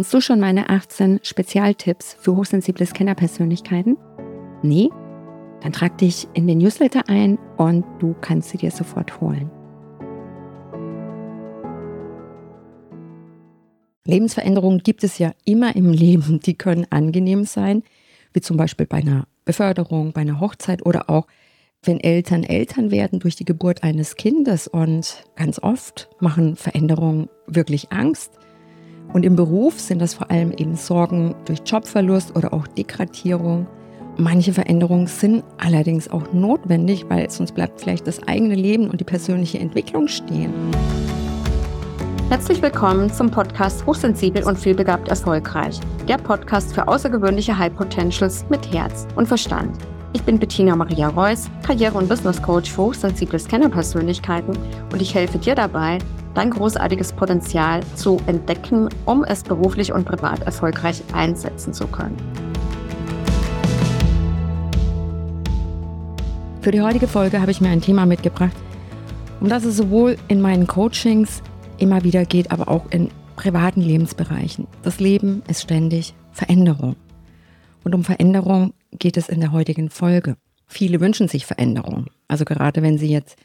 Kennst 0.00 0.14
du 0.14 0.22
schon 0.22 0.40
meine 0.40 0.70
18 0.70 1.20
Spezialtipps 1.22 2.16
für 2.18 2.34
hochsensible 2.34 2.86
Scannerpersönlichkeiten? 2.86 3.98
Nee? 4.62 4.88
Dann 5.60 5.72
trag 5.72 5.98
dich 5.98 6.26
in 6.32 6.46
den 6.46 6.56
Newsletter 6.56 7.06
ein 7.10 7.38
und 7.58 7.84
du 7.98 8.14
kannst 8.18 8.48
sie 8.48 8.56
dir 8.56 8.70
sofort 8.70 9.20
holen. 9.20 9.50
Lebensveränderungen 14.06 14.78
gibt 14.78 15.04
es 15.04 15.18
ja 15.18 15.32
immer 15.44 15.76
im 15.76 15.92
Leben, 15.92 16.40
die 16.40 16.54
können 16.54 16.86
angenehm 16.88 17.44
sein, 17.44 17.82
wie 18.32 18.40
zum 18.40 18.56
Beispiel 18.56 18.86
bei 18.86 19.00
einer 19.00 19.26
Beförderung, 19.44 20.14
bei 20.14 20.22
einer 20.22 20.40
Hochzeit 20.40 20.86
oder 20.86 21.10
auch 21.10 21.26
wenn 21.82 22.00
Eltern 22.00 22.44
Eltern 22.44 22.90
werden 22.90 23.18
durch 23.18 23.36
die 23.36 23.44
Geburt 23.44 23.82
eines 23.82 24.16
Kindes 24.16 24.66
und 24.66 25.24
ganz 25.36 25.58
oft 25.62 26.08
machen 26.20 26.56
Veränderungen 26.56 27.28
wirklich 27.46 27.92
Angst. 27.92 28.38
Und 29.12 29.24
im 29.24 29.34
Beruf 29.34 29.80
sind 29.80 30.00
das 30.00 30.14
vor 30.14 30.30
allem 30.30 30.52
eben 30.52 30.76
Sorgen 30.76 31.34
durch 31.44 31.60
Jobverlust 31.66 32.36
oder 32.36 32.52
auch 32.52 32.66
Degradierung. 32.68 33.66
Manche 34.16 34.52
Veränderungen 34.52 35.08
sind 35.08 35.42
allerdings 35.58 36.08
auch 36.10 36.32
notwendig, 36.32 37.06
weil 37.08 37.28
sonst 37.28 37.52
bleibt 37.52 37.80
vielleicht 37.80 38.06
das 38.06 38.22
eigene 38.28 38.54
Leben 38.54 38.88
und 38.88 39.00
die 39.00 39.04
persönliche 39.04 39.58
Entwicklung 39.58 40.06
stehen. 40.06 40.52
Herzlich 42.28 42.62
willkommen 42.62 43.12
zum 43.12 43.28
Podcast 43.28 43.84
Hochsensibel 43.84 44.44
und 44.44 44.56
vielbegabt 44.56 45.08
erfolgreich. 45.08 45.80
Der 46.06 46.18
Podcast 46.18 46.72
für 46.72 46.86
außergewöhnliche 46.86 47.58
High 47.58 47.74
Potentials 47.74 48.44
mit 48.48 48.72
Herz 48.72 49.08
und 49.16 49.26
Verstand. 49.26 49.76
Ich 50.12 50.22
bin 50.22 50.38
Bettina 50.38 50.76
Maria 50.76 51.08
Reuss, 51.08 51.50
Karriere- 51.66 51.98
und 51.98 52.08
Business 52.08 52.40
Coach 52.40 52.70
für 52.70 52.82
hochsensible 52.82 53.40
Scannerpersönlichkeiten 53.40 54.56
und 54.92 55.02
ich 55.02 55.14
helfe 55.14 55.38
dir 55.38 55.56
dabei, 55.56 55.98
dein 56.34 56.50
großartiges 56.50 57.12
Potenzial 57.12 57.80
zu 57.94 58.18
entdecken, 58.26 58.88
um 59.06 59.24
es 59.24 59.42
beruflich 59.42 59.92
und 59.92 60.04
privat 60.04 60.42
erfolgreich 60.42 61.02
einsetzen 61.12 61.72
zu 61.72 61.86
können. 61.86 62.16
Für 66.60 66.70
die 66.70 66.82
heutige 66.82 67.08
Folge 67.08 67.40
habe 67.40 67.50
ich 67.50 67.60
mir 67.60 67.70
ein 67.70 67.80
Thema 67.80 68.04
mitgebracht, 68.04 68.56
um 69.40 69.48
das 69.48 69.64
es 69.64 69.76
sowohl 69.76 70.16
in 70.28 70.40
meinen 70.40 70.66
Coachings 70.66 71.42
immer 71.78 72.04
wieder 72.04 72.24
geht, 72.26 72.52
aber 72.52 72.68
auch 72.68 72.84
in 72.90 73.08
privaten 73.36 73.80
Lebensbereichen. 73.80 74.66
Das 74.82 75.00
Leben 75.00 75.42
ist 75.48 75.62
ständig 75.62 76.14
Veränderung. 76.32 76.96
Und 77.84 77.94
um 77.94 78.04
Veränderung 78.04 78.74
geht 78.92 79.16
es 79.16 79.30
in 79.30 79.40
der 79.40 79.52
heutigen 79.52 79.88
Folge. 79.88 80.36
Viele 80.66 81.00
wünschen 81.00 81.28
sich 81.28 81.46
Veränderung. 81.46 82.06
Also 82.28 82.44
gerade 82.44 82.82
wenn 82.82 82.98
sie 82.98 83.10
jetzt 83.10 83.36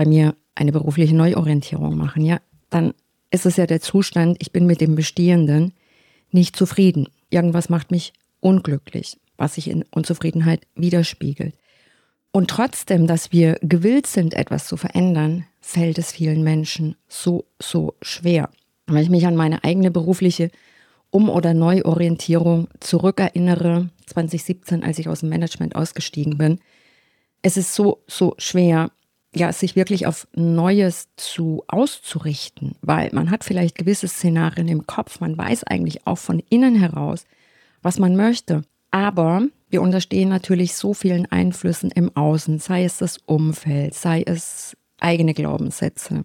bei 0.00 0.06
mir 0.06 0.34
eine 0.54 0.72
berufliche 0.72 1.14
Neuorientierung 1.14 1.94
machen, 1.94 2.24
ja, 2.24 2.40
dann 2.70 2.94
ist 3.30 3.44
es 3.44 3.58
ja 3.58 3.66
der 3.66 3.82
Zustand, 3.82 4.38
ich 4.40 4.50
bin 4.50 4.64
mit 4.64 4.80
dem 4.80 4.94
Bestehenden 4.94 5.74
nicht 6.30 6.56
zufrieden. 6.56 7.10
Irgendwas 7.28 7.68
macht 7.68 7.90
mich 7.90 8.14
unglücklich, 8.40 9.18
was 9.36 9.56
sich 9.56 9.68
in 9.68 9.84
Unzufriedenheit 9.90 10.66
widerspiegelt. 10.74 11.54
Und 12.32 12.48
trotzdem, 12.48 13.06
dass 13.06 13.30
wir 13.30 13.58
gewillt 13.60 14.06
sind, 14.06 14.32
etwas 14.32 14.66
zu 14.66 14.78
verändern, 14.78 15.44
fällt 15.60 15.98
es 15.98 16.12
vielen 16.12 16.42
Menschen 16.42 16.96
so, 17.06 17.44
so 17.60 17.94
schwer. 18.00 18.48
Wenn 18.86 19.02
ich 19.02 19.10
mich 19.10 19.26
an 19.26 19.36
meine 19.36 19.64
eigene 19.64 19.90
berufliche 19.90 20.50
Um- 21.10 21.28
oder 21.28 21.52
Neuorientierung 21.52 22.68
zurückerinnere, 22.80 23.90
2017, 24.06 24.82
als 24.82 24.98
ich 24.98 25.10
aus 25.10 25.20
dem 25.20 25.28
Management 25.28 25.76
ausgestiegen 25.76 26.38
bin, 26.38 26.58
es 27.42 27.58
ist 27.58 27.74
so, 27.74 28.02
so 28.06 28.34
schwer, 28.38 28.90
ja, 29.34 29.52
sich 29.52 29.76
wirklich 29.76 30.06
auf 30.06 30.26
Neues 30.34 31.08
zu 31.16 31.62
auszurichten, 31.68 32.74
weil 32.82 33.10
man 33.12 33.30
hat 33.30 33.44
vielleicht 33.44 33.76
gewisse 33.76 34.08
Szenarien 34.08 34.68
im 34.68 34.86
Kopf, 34.86 35.20
man 35.20 35.38
weiß 35.38 35.64
eigentlich 35.64 36.06
auch 36.06 36.18
von 36.18 36.42
innen 36.50 36.74
heraus, 36.74 37.24
was 37.82 37.98
man 37.98 38.16
möchte. 38.16 38.62
Aber 38.90 39.42
wir 39.68 39.82
unterstehen 39.82 40.28
natürlich 40.28 40.74
so 40.74 40.94
vielen 40.94 41.30
Einflüssen 41.30 41.92
im 41.92 42.14
Außen, 42.16 42.58
sei 42.58 42.84
es 42.84 42.98
das 42.98 43.18
Umfeld, 43.26 43.94
sei 43.94 44.22
es 44.26 44.76
eigene 44.98 45.32
Glaubenssätze, 45.32 46.24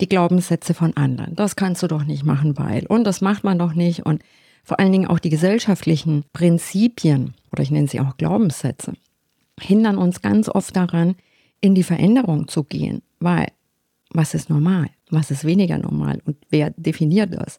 die 0.00 0.08
Glaubenssätze 0.08 0.72
von 0.72 0.96
anderen. 0.96 1.36
Das 1.36 1.54
kannst 1.54 1.82
du 1.82 1.86
doch 1.86 2.04
nicht 2.04 2.24
machen, 2.24 2.56
weil. 2.56 2.86
Und 2.86 3.04
das 3.04 3.20
macht 3.20 3.44
man 3.44 3.58
doch 3.58 3.74
nicht. 3.74 4.06
Und 4.06 4.22
vor 4.64 4.80
allen 4.80 4.92
Dingen 4.92 5.06
auch 5.06 5.18
die 5.18 5.30
gesellschaftlichen 5.30 6.24
Prinzipien, 6.32 7.34
oder 7.52 7.62
ich 7.62 7.70
nenne 7.70 7.88
sie 7.88 8.00
auch 8.00 8.16
Glaubenssätze, 8.16 8.94
hindern 9.60 9.98
uns 9.98 10.22
ganz 10.22 10.48
oft 10.48 10.74
daran, 10.74 11.16
in 11.60 11.74
die 11.74 11.82
Veränderung 11.82 12.48
zu 12.48 12.64
gehen. 12.64 13.02
Weil, 13.20 13.48
was 14.10 14.34
ist 14.34 14.50
normal? 14.50 14.88
Was 15.10 15.30
ist 15.30 15.44
weniger 15.44 15.78
normal? 15.78 16.20
Und 16.24 16.36
wer 16.50 16.70
definiert 16.70 17.34
das? 17.34 17.58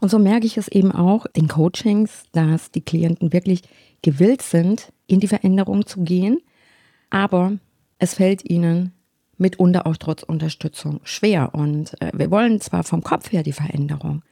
Und 0.00 0.08
so 0.08 0.18
merke 0.18 0.46
ich 0.46 0.56
es 0.56 0.66
eben 0.68 0.90
auch 0.90 1.26
in 1.32 1.46
Coachings, 1.46 2.24
dass 2.32 2.72
die 2.72 2.80
Klienten 2.80 3.32
wirklich 3.32 3.62
gewillt 4.02 4.42
sind, 4.42 4.92
in 5.06 5.20
die 5.20 5.28
Veränderung 5.28 5.86
zu 5.86 6.02
gehen, 6.02 6.38
aber 7.10 7.58
es 7.98 8.14
fällt 8.14 8.48
ihnen 8.48 8.92
mitunter 9.38 9.86
auch 9.86 9.96
trotz 9.96 10.24
Unterstützung 10.24 11.00
schwer. 11.04 11.54
Und 11.54 12.00
äh, 12.00 12.10
wir 12.14 12.30
wollen 12.32 12.60
zwar 12.60 12.82
vom 12.82 13.02
Kopf 13.02 13.30
her 13.30 13.44
die 13.44 13.52
Veränderung, 13.52 14.22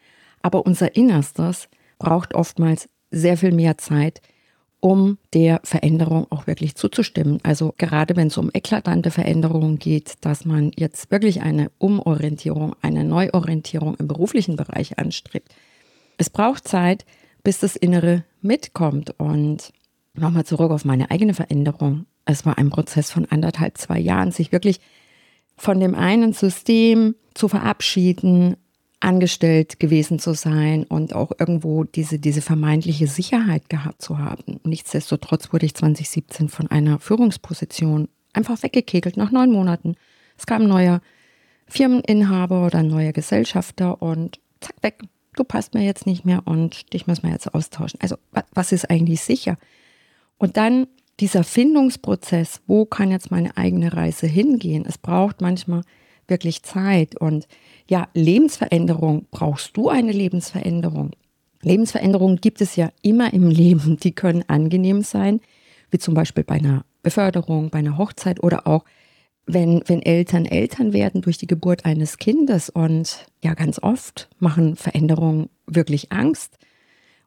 aber 0.43 0.67
unser 0.67 0.97
Innerstes 0.97 1.69
braucht 1.99 2.35
oftmals 2.35 2.89
sehr 3.13 3.37
viel 3.37 3.53
mehr 3.53 3.79
Zeit, 3.79 4.21
um 4.81 5.19
der 5.35 5.61
Veränderung 5.63 6.27
auch 6.31 6.47
wirklich 6.47 6.75
zuzustimmen. 6.75 7.39
Also 7.43 7.75
gerade 7.77 8.17
wenn 8.17 8.29
es 8.29 8.39
um 8.39 8.51
eklatante 8.53 9.11
Veränderungen 9.11 9.79
geht, 9.79 10.15
dass 10.23 10.45
man 10.45 10.73
jetzt 10.77 11.11
wirklich 11.11 11.43
eine 11.43 11.71
Umorientierung, 11.79 12.75
eine 12.81 13.05
Neuorientierung 13.05 13.95
im 13.97 14.09
beruflichen 14.09 14.57
Bereich 14.57 14.99
anstrebt. 14.99 15.55
Es 16.17 16.31
braucht 16.31 16.67
Zeit, 16.67 17.05
bis 17.43 17.61
das 17.61 17.77
Innere 17.77 18.25
mitkommt. 18.41 19.15
Und 19.19 19.73
nochmal 20.15 20.45
zurück 20.45 20.71
auf 20.71 20.85
meine 20.85 21.11
eigene 21.11 21.35
Veränderung. 21.35 22.07
Es 22.25 22.47
war 22.47 22.59
ein 22.59 22.71
Prozess 22.71 23.11
von 23.11 23.27
anderthalb, 23.27 23.79
zwei 23.79 23.99
Jahren, 23.99 24.33
sich 24.33 24.53
wirklich 24.53 24.81
von 25.57 25.79
dem 25.79 25.95
einen 25.95 26.33
System 26.33 27.15
zu 27.35 27.49
verabschieden, 27.49 28.57
angestellt 29.01 29.81
gewesen 29.81 30.19
zu 30.19 30.35
sein 30.35 30.85
und 30.85 31.15
auch 31.15 31.33
irgendwo 31.39 31.85
diese, 31.85 32.19
diese 32.19 32.43
vermeintliche 32.43 33.07
Sicherheit 33.07 33.69
gehabt 33.69 34.03
zu 34.03 34.19
haben. 34.19 34.61
Nichtsdestotrotz 34.65 35.53
wurde 35.53 35.67
ich 35.67 35.75
2017 35.75 36.49
von 36.49 36.71
einer 36.71 36.99
Führungsposition 36.99 38.09
einfach 38.35 38.63
weggekegelt 38.63 39.17
nach 39.17 39.31
neun 39.31 39.51
Monaten. 39.51 39.97
Es 40.37 40.47
kam 40.47 40.63
ein 40.63 40.69
neuer 40.69 41.01
Firmeninhaber 41.67 42.67
oder 42.67 42.81
ein 42.81 42.89
neuer 42.89 43.13
Gesellschafter 43.13 44.03
und 44.03 44.39
zack, 44.61 44.77
weg 44.83 44.99
du 45.35 45.45
passt 45.45 45.75
mir 45.75 45.83
jetzt 45.83 46.07
nicht 46.07 46.25
mehr 46.25 46.43
und 46.47 46.93
dich 46.93 47.07
müssen 47.07 47.23
wir 47.23 47.31
jetzt 47.31 47.55
austauschen. 47.55 48.01
Also 48.03 48.17
was 48.53 48.73
ist 48.73 48.91
eigentlich 48.91 49.21
sicher? 49.23 49.57
Und 50.39 50.57
dann 50.57 50.87
dieser 51.21 51.45
Findungsprozess, 51.45 52.61
wo 52.67 52.85
kann 52.85 53.11
jetzt 53.11 53.31
meine 53.31 53.57
eigene 53.57 53.93
Reise 53.93 54.27
hingehen? 54.27 54.85
Es 54.87 54.99
braucht 54.99 55.41
manchmal 55.41 55.83
wirklich 56.29 56.63
Zeit 56.63 57.17
und 57.21 57.47
ja, 57.91 58.09
Lebensveränderung, 58.15 59.27
brauchst 59.33 59.77
du 59.77 59.89
eine 59.89 60.13
Lebensveränderung? 60.13 61.11
Lebensveränderungen 61.63 62.37
gibt 62.37 62.61
es 62.61 62.77
ja 62.77 62.91
immer 63.03 63.35
im 63.35 63.51
Leben, 63.51 63.97
die 64.03 64.13
können 64.13 64.45
angenehm 64.47 65.03
sein, 65.03 65.41
wie 65.91 65.99
zum 65.99 66.15
Beispiel 66.15 66.45
bei 66.45 66.55
einer 66.55 66.85
Beförderung, 67.03 67.71
bei 67.71 67.81
einer 67.81 67.99
Hochzeit 67.99 68.43
oder 68.43 68.67
auch 68.69 68.85
wenn, 69.47 69.83
wenn 69.87 70.03
Eltern 70.03 70.47
Eltern 70.47 70.93
werden 70.93 71.23
durch 71.23 71.37
die 71.37 71.49
Geburt 71.49 71.85
eines 71.85 72.19
Kindes 72.19 72.71
und 72.71 73.27
ja, 73.43 73.55
ganz 73.55 73.83
oft 73.83 74.29
machen 74.39 74.77
Veränderungen 74.77 75.49
wirklich 75.67 76.13
Angst. 76.13 76.59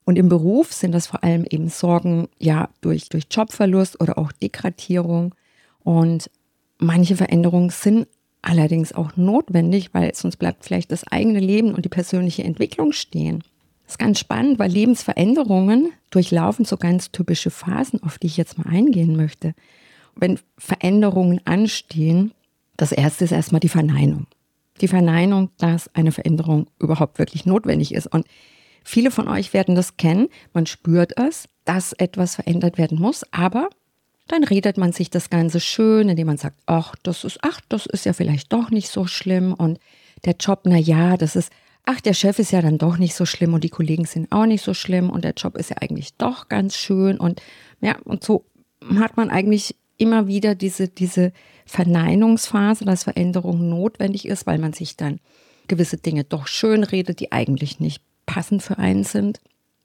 Und 0.05 0.17
im 0.17 0.29
Beruf 0.29 0.71
sind 0.71 0.93
das 0.93 1.07
vor 1.07 1.25
allem 1.25 1.45
eben 1.49 1.67
Sorgen, 1.67 2.29
ja, 2.39 2.69
durch, 2.79 3.09
durch 3.09 3.25
Jobverlust 3.29 3.99
oder 3.99 4.17
auch 4.17 4.31
Degradierung. 4.31 5.35
Und 5.83 6.29
manche 6.77 7.17
Veränderungen 7.17 7.69
sind 7.69 8.07
allerdings 8.43 8.93
auch 8.93 9.17
notwendig, 9.17 9.93
weil 9.93 10.13
sonst 10.13 10.37
bleibt 10.37 10.63
vielleicht 10.63 10.91
das 10.91 11.07
eigene 11.07 11.39
Leben 11.39 11.73
und 11.73 11.85
die 11.85 11.89
persönliche 11.89 12.43
Entwicklung 12.43 12.91
stehen. 12.91 13.43
Das 13.85 13.95
ist 13.95 13.99
ganz 13.99 14.19
spannend, 14.19 14.59
weil 14.59 14.71
Lebensveränderungen 14.71 15.91
durchlaufen 16.11 16.65
so 16.65 16.77
ganz 16.77 17.11
typische 17.11 17.49
Phasen, 17.49 18.03
auf 18.03 18.19
die 18.19 18.27
ich 18.27 18.37
jetzt 18.37 18.57
mal 18.57 18.69
eingehen 18.69 19.15
möchte 19.15 19.55
wenn 20.15 20.39
Veränderungen 20.57 21.41
anstehen, 21.45 22.33
das 22.77 22.91
erste 22.91 23.25
ist 23.25 23.31
erstmal 23.31 23.59
die 23.59 23.69
Verneinung. 23.69 24.27
Die 24.81 24.87
Verneinung, 24.87 25.49
dass 25.57 25.93
eine 25.95 26.11
Veränderung 26.11 26.67
überhaupt 26.79 27.19
wirklich 27.19 27.45
notwendig 27.45 27.93
ist. 27.93 28.07
Und 28.07 28.25
viele 28.83 29.11
von 29.11 29.27
euch 29.27 29.53
werden 29.53 29.75
das 29.75 29.97
kennen. 29.97 30.29
Man 30.53 30.65
spürt 30.65 31.17
es, 31.17 31.47
dass 31.65 31.93
etwas 31.93 32.35
verändert 32.35 32.77
werden 32.77 32.99
muss, 32.99 33.23
aber 33.31 33.69
dann 34.27 34.43
redet 34.43 34.77
man 34.77 34.93
sich 34.93 35.09
das 35.09 35.29
Ganze 35.29 35.59
schön, 35.59 36.09
indem 36.09 36.27
man 36.27 36.37
sagt, 36.37 36.57
ach, 36.65 36.95
das 37.03 37.23
ist, 37.23 37.39
ach, 37.41 37.59
das 37.69 37.85
ist 37.85 38.05
ja 38.05 38.13
vielleicht 38.13 38.53
doch 38.53 38.69
nicht 38.69 38.89
so 38.89 39.05
schlimm 39.05 39.53
und 39.53 39.79
der 40.25 40.35
Job, 40.39 40.61
na 40.63 40.77
ja, 40.77 41.17
das 41.17 41.35
ist, 41.35 41.51
ach, 41.85 41.99
der 41.99 42.13
Chef 42.13 42.39
ist 42.39 42.51
ja 42.51 42.61
dann 42.61 42.77
doch 42.77 42.97
nicht 42.97 43.15
so 43.15 43.25
schlimm 43.25 43.53
und 43.53 43.63
die 43.63 43.69
Kollegen 43.69 44.05
sind 44.05 44.31
auch 44.31 44.45
nicht 44.45 44.63
so 44.63 44.73
schlimm 44.73 45.09
und 45.09 45.25
der 45.25 45.33
Job 45.33 45.57
ist 45.57 45.69
ja 45.69 45.77
eigentlich 45.81 46.13
doch 46.15 46.47
ganz 46.47 46.75
schön 46.75 47.17
und 47.19 47.41
ja, 47.81 47.97
und 48.05 48.23
so 48.23 48.45
hat 48.97 49.17
man 49.17 49.29
eigentlich 49.29 49.75
immer 49.97 50.27
wieder 50.27 50.55
diese, 50.55 50.87
diese 50.87 51.33
Verneinungsphase, 51.65 52.85
dass 52.85 53.03
Veränderung 53.03 53.69
notwendig 53.69 54.27
ist, 54.27 54.45
weil 54.47 54.57
man 54.57 54.73
sich 54.73 54.97
dann 54.97 55.19
gewisse 55.67 55.97
Dinge 55.97 56.23
doch 56.23 56.47
schön 56.47 56.83
redet, 56.83 57.19
die 57.19 57.31
eigentlich 57.31 57.79
nicht 57.79 58.01
passend 58.25 58.63
für 58.63 58.77
einen 58.77 59.03
sind. 59.03 59.39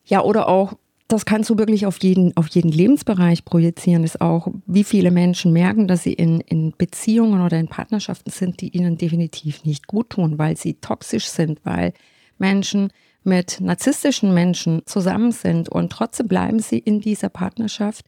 Ja, 0.05 0.23
oder 0.23 0.49
auch, 0.49 0.75
das 1.09 1.25
kannst 1.25 1.49
du 1.49 1.57
wirklich 1.57 1.87
auf 1.87 1.99
jeden, 2.03 2.37
auf 2.37 2.49
jeden 2.49 2.71
Lebensbereich 2.71 3.47
projizieren, 3.47 4.05
ist 4.05 4.21
auch, 4.21 4.49
wie 4.67 4.85
viele 4.85 5.11
Menschen 5.11 5.55
merken, 5.55 5.89
dass 5.89 6.03
sie 6.03 6.13
in, 6.13 6.41
in 6.41 6.75
Beziehungen 6.77 7.41
oder 7.41 7.59
in 7.59 7.69
Partnerschaften 7.69 8.31
sind, 8.31 8.61
die 8.61 8.77
ihnen 8.77 8.99
definitiv 8.99 9.65
nicht 9.65 9.87
gut 9.87 10.11
tun, 10.11 10.39
weil 10.39 10.59
sie 10.59 10.75
toxisch 10.75 11.27
sind, 11.27 11.61
weil 11.65 11.95
Menschen 12.37 12.93
mit 13.25 13.59
narzisstischen 13.61 14.35
Menschen 14.35 14.83
zusammen 14.85 15.33
sind 15.33 15.71
und 15.71 15.91
trotzdem 15.91 16.29
bleiben 16.29 16.61
sie 16.61 16.79
in 16.79 17.01
dieser 17.01 17.31
Partnerschaft 17.31 18.05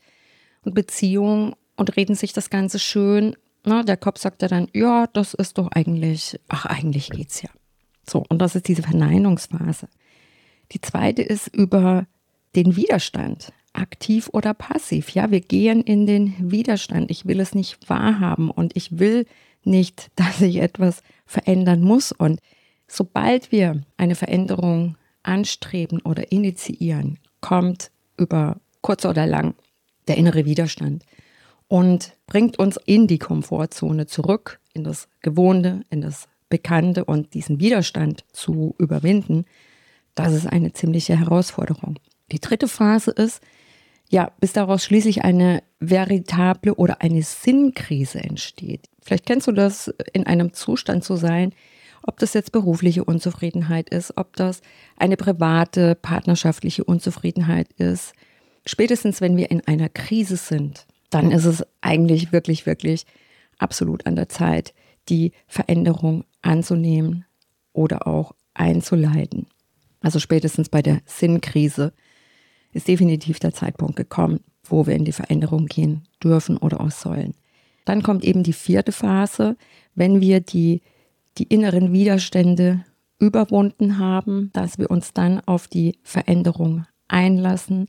und 0.63 0.75
Beziehung 0.75 1.57
und 1.77 1.97
reden 1.97 2.15
sich 2.15 2.35
das 2.35 2.51
Ganze 2.51 2.79
schön. 2.79 3.35
Na, 3.65 3.83
der 3.83 3.97
Kopf 3.97 4.21
sagt 4.21 4.43
ja 4.43 4.49
dann, 4.49 4.69
ja, 4.75 5.07
das 5.07 5.33
ist 5.33 5.57
doch 5.57 5.69
eigentlich, 5.73 6.39
ach, 6.49 6.67
eigentlich 6.67 7.09
geht's 7.09 7.41
ja. 7.41 7.49
So, 8.09 8.25
und 8.29 8.41
das 8.41 8.57
ist 8.57 8.69
diese 8.69 8.83
Verneinungsphase. 8.83 9.89
Die 10.73 10.81
zweite 10.83 11.23
ist 11.23 11.49
über 11.49 12.07
den 12.57 12.77
Widerstand, 12.77 13.53
aktiv 13.73 14.29
oder 14.33 14.55
passiv. 14.55 15.11
Ja, 15.11 15.31
wir 15.31 15.41
gehen 15.41 15.83
in 15.83 16.07
den 16.07 16.51
Widerstand. 16.51 17.11
Ich 17.11 17.27
will 17.27 17.41
es 17.41 17.55
nicht 17.55 17.89
wahrhaben 17.89 18.51
und 18.51 18.77
ich 18.77 18.99
will 18.99 19.27
nicht, 19.65 20.11
dass 20.17 20.41
ich 20.41 20.57
etwas 20.57 21.03
verändern 21.27 21.81
muss. 21.81 22.13
Und 22.13 22.41
sobald 22.89 23.53
wir 23.53 23.83
eine 23.97 24.15
Veränderung 24.15 24.97
anstreben 25.23 26.01
oder 26.03 26.33
initiieren, 26.33 27.19
kommt 27.41 27.91
über 28.17 28.61
kurz 28.81 29.05
oder 29.05 29.27
lang 29.27 29.55
der 30.09 30.17
innere 30.17 30.45
Widerstand 30.45 31.05
und 31.69 32.15
bringt 32.27 32.59
uns 32.59 32.79
in 32.85 33.07
die 33.07 33.19
Komfortzone 33.19 34.07
zurück, 34.07 34.61
in 34.73 34.83
das 34.83 35.09
Gewohnte, 35.21 35.83
in 35.91 36.01
das 36.01 36.29
Bekannte 36.49 37.05
und 37.05 37.33
diesen 37.35 37.61
Widerstand 37.61 38.25
zu 38.33 38.75
überwinden, 38.79 39.45
das 40.15 40.33
ist 40.33 40.47
eine 40.47 40.73
ziemliche 40.73 41.17
Herausforderung. 41.17 41.99
Die 42.33 42.41
dritte 42.41 42.69
Phase 42.69 43.11
ist, 43.11 43.41
ja, 44.09 44.33
bis 44.41 44.53
daraus 44.53 44.85
schließlich 44.85 45.25
eine 45.25 45.63
veritable 45.79 46.75
oder 46.75 47.01
eine 47.01 47.23
Sinnkrise 47.23 48.21
entsteht. 48.21 48.89
Vielleicht 49.03 49.27
kennst 49.27 49.47
du 49.47 49.53
das, 49.53 49.89
in 50.13 50.27
einem 50.27 50.53
Zustand 50.53 51.05
zu 51.05 51.17
sein, 51.17 51.53
ob 52.03 52.19
das 52.19 52.35
jetzt 52.35 52.53
berufliche 52.53 53.05
Unzufriedenheit 53.05 53.91
ist, 53.91 54.17
ob 54.17 54.35
das 54.37 54.63
eine 54.97 55.17
private, 55.17 55.95
partnerschaftliche 55.95 56.85
Unzufriedenheit 56.85 57.73
ist. 57.75 58.15
Spätestens, 58.67 59.21
wenn 59.21 59.37
wir 59.37 59.51
in 59.51 59.67
einer 59.67 59.89
Krise 59.89 60.37
sind, 60.37 60.87
dann 61.11 61.31
ist 61.31 61.45
es 61.45 61.65
eigentlich 61.81 62.33
wirklich, 62.33 62.67
wirklich 62.67 63.05
absolut 63.59 64.07
an 64.07 64.17
der 64.17 64.29
Zeit, 64.29 64.75
die 65.09 65.33
Veränderung 65.47 66.25
anzunehmen 66.43 67.27
oder 67.73 68.07
auch 68.07 68.35
einzuleiten. 68.55 69.47
Also 70.01 70.19
spätestens 70.19 70.69
bei 70.69 70.83
der 70.83 71.01
Sinnkrise 71.05 71.93
ist 72.73 72.89
definitiv 72.89 73.39
der 73.39 73.53
Zeitpunkt 73.53 73.97
gekommen, 73.97 74.41
wo 74.65 74.87
wir 74.87 74.95
in 74.95 75.05
die 75.05 75.13
Veränderung 75.13 75.67
gehen 75.67 76.05
dürfen 76.23 76.57
oder 76.57 76.81
auch 76.81 76.91
sollen. 76.91 77.35
Dann 77.85 78.03
kommt 78.03 78.25
eben 78.25 78.43
die 78.43 78.53
vierte 78.53 78.93
Phase, 78.93 79.57
wenn 79.95 80.21
wir 80.21 80.41
die, 80.41 80.83
die 81.39 81.45
inneren 81.45 81.93
Widerstände 81.93 82.85
überwunden 83.19 83.99
haben, 83.99 84.51
dass 84.53 84.79
wir 84.79 84.91
uns 84.91 85.13
dann 85.13 85.41
auf 85.41 85.69
die 85.69 85.99
Veränderung 86.03 86.87
einlassen 87.09 87.89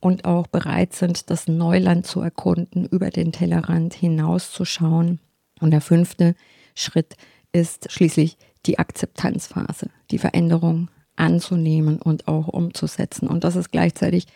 und 0.00 0.24
auch 0.24 0.46
bereit 0.46 0.92
sind, 0.94 1.30
das 1.30 1.48
Neuland 1.48 2.06
zu 2.06 2.20
erkunden, 2.20 2.86
über 2.86 3.10
den 3.10 3.32
Tellerrand 3.32 3.94
hinauszuschauen. 3.94 5.20
Und 5.60 5.70
der 5.70 5.80
fünfte 5.80 6.34
Schritt 6.74 7.16
ist 7.52 7.90
schließlich 7.90 8.36
die 8.66 8.78
Akzeptanzphase, 8.78 9.88
die 10.10 10.18
Veränderung 10.18 10.88
anzunehmen 11.16 12.00
und 12.00 12.28
auch 12.28 12.48
umzusetzen. 12.48 13.28
Und 13.28 13.44
das 13.44 13.56
ist 13.56 13.72
gleichzeitig 13.72 14.26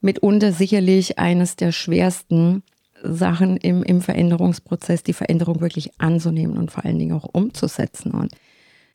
mitunter 0.00 0.52
sicherlich 0.52 1.18
eines 1.18 1.56
der 1.56 1.72
schwersten 1.72 2.62
Sachen 3.02 3.56
im, 3.58 3.82
im 3.82 4.00
Veränderungsprozess, 4.00 5.02
die 5.02 5.12
Veränderung 5.12 5.60
wirklich 5.60 5.90
anzunehmen 6.00 6.56
und 6.56 6.70
vor 6.70 6.84
allen 6.84 6.98
Dingen 6.98 7.16
auch 7.16 7.28
umzusetzen. 7.32 8.12
Und 8.12 8.32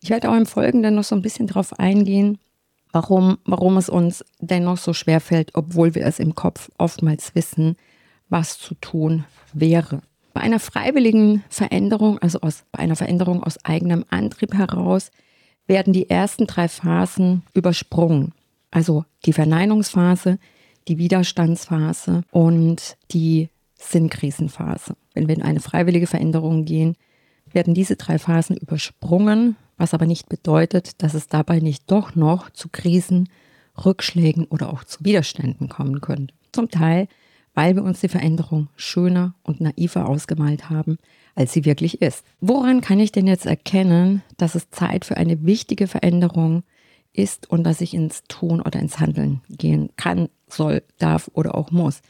ich 0.01 0.09
werde 0.09 0.29
auch 0.29 0.35
im 0.35 0.45
Folgenden 0.45 0.95
noch 0.95 1.03
so 1.03 1.15
ein 1.15 1.21
bisschen 1.21 1.47
darauf 1.47 1.77
eingehen, 1.79 2.39
warum, 2.91 3.37
warum 3.45 3.77
es 3.77 3.89
uns 3.89 4.23
dennoch 4.39 4.77
so 4.77 4.93
schwer 4.93 5.19
fällt, 5.19 5.55
obwohl 5.55 5.95
wir 5.95 6.05
es 6.05 6.19
im 6.19 6.35
Kopf 6.35 6.69
oftmals 6.77 7.35
wissen, 7.35 7.75
was 8.29 8.57
zu 8.57 8.75
tun 8.75 9.25
wäre. 9.53 10.01
Bei 10.33 10.41
einer 10.41 10.59
freiwilligen 10.59 11.43
Veränderung, 11.49 12.19
also 12.19 12.39
aus, 12.41 12.63
bei 12.71 12.79
einer 12.79 12.95
Veränderung 12.95 13.43
aus 13.43 13.63
eigenem 13.65 14.05
Antrieb 14.09 14.53
heraus, 14.53 15.11
werden 15.69 15.93
die 15.93 16.09
ersten 16.09 16.47
drei 16.47 16.67
Phasen 16.67 17.43
übersprungen. 17.53 18.33
Also 18.71 19.05
die 19.25 19.33
Verneinungsphase, 19.33 20.39
die 20.87 20.97
Widerstandsphase 20.97 22.23
und 22.31 22.97
die 23.11 23.49
Sinnkrisenphase. 23.75 24.95
Wenn 25.13 25.27
wir 25.27 25.35
in 25.35 25.43
eine 25.43 25.59
freiwillige 25.59 26.07
Veränderung 26.07 26.65
gehen, 26.65 26.95
werden 27.51 27.73
diese 27.73 27.95
drei 27.95 28.19
Phasen 28.19 28.57
übersprungen, 28.57 29.55
was 29.77 29.93
aber 29.93 30.05
nicht 30.05 30.27
bedeutet, 30.27 31.01
dass 31.01 31.13
es 31.13 31.27
dabei 31.27 31.59
nicht 31.59 31.89
doch 31.89 32.15
noch 32.15 32.49
zu 32.49 32.67
Krisen, 32.69 33.29
Rückschlägen 33.85 34.45
oder 34.45 34.73
auch 34.73 34.83
zu 34.83 35.03
Widerständen 35.05 35.69
kommen 35.69 36.01
könnte. 36.01 36.33
Zum 36.51 36.69
Teil, 36.69 37.07
weil 37.59 37.75
wir 37.75 37.83
uns 37.83 37.99
die 37.99 38.07
Veränderung 38.07 38.69
schöner 38.77 39.35
und 39.43 39.59
naiver 39.59 40.07
ausgemalt 40.07 40.69
haben, 40.69 40.97
als 41.35 41.51
sie 41.51 41.65
wirklich 41.65 42.01
ist. 42.01 42.23
Woran 42.39 42.79
kann 42.79 43.01
ich 43.01 43.11
denn 43.11 43.27
jetzt 43.27 43.45
erkennen, 43.45 44.23
dass 44.37 44.55
es 44.55 44.69
Zeit 44.69 45.03
für 45.03 45.17
eine 45.17 45.45
wichtige 45.45 45.87
Veränderung 45.87 46.63
ist 47.11 47.49
und 47.49 47.65
dass 47.65 47.81
ich 47.81 47.93
ins 47.93 48.23
Tun 48.29 48.61
oder 48.61 48.79
ins 48.79 49.01
Handeln 49.01 49.41
gehen 49.49 49.89
kann, 49.97 50.29
soll, 50.47 50.83
darf 50.99 51.29
oder 51.33 51.53
auch 51.53 51.69
muss? 51.69 52.01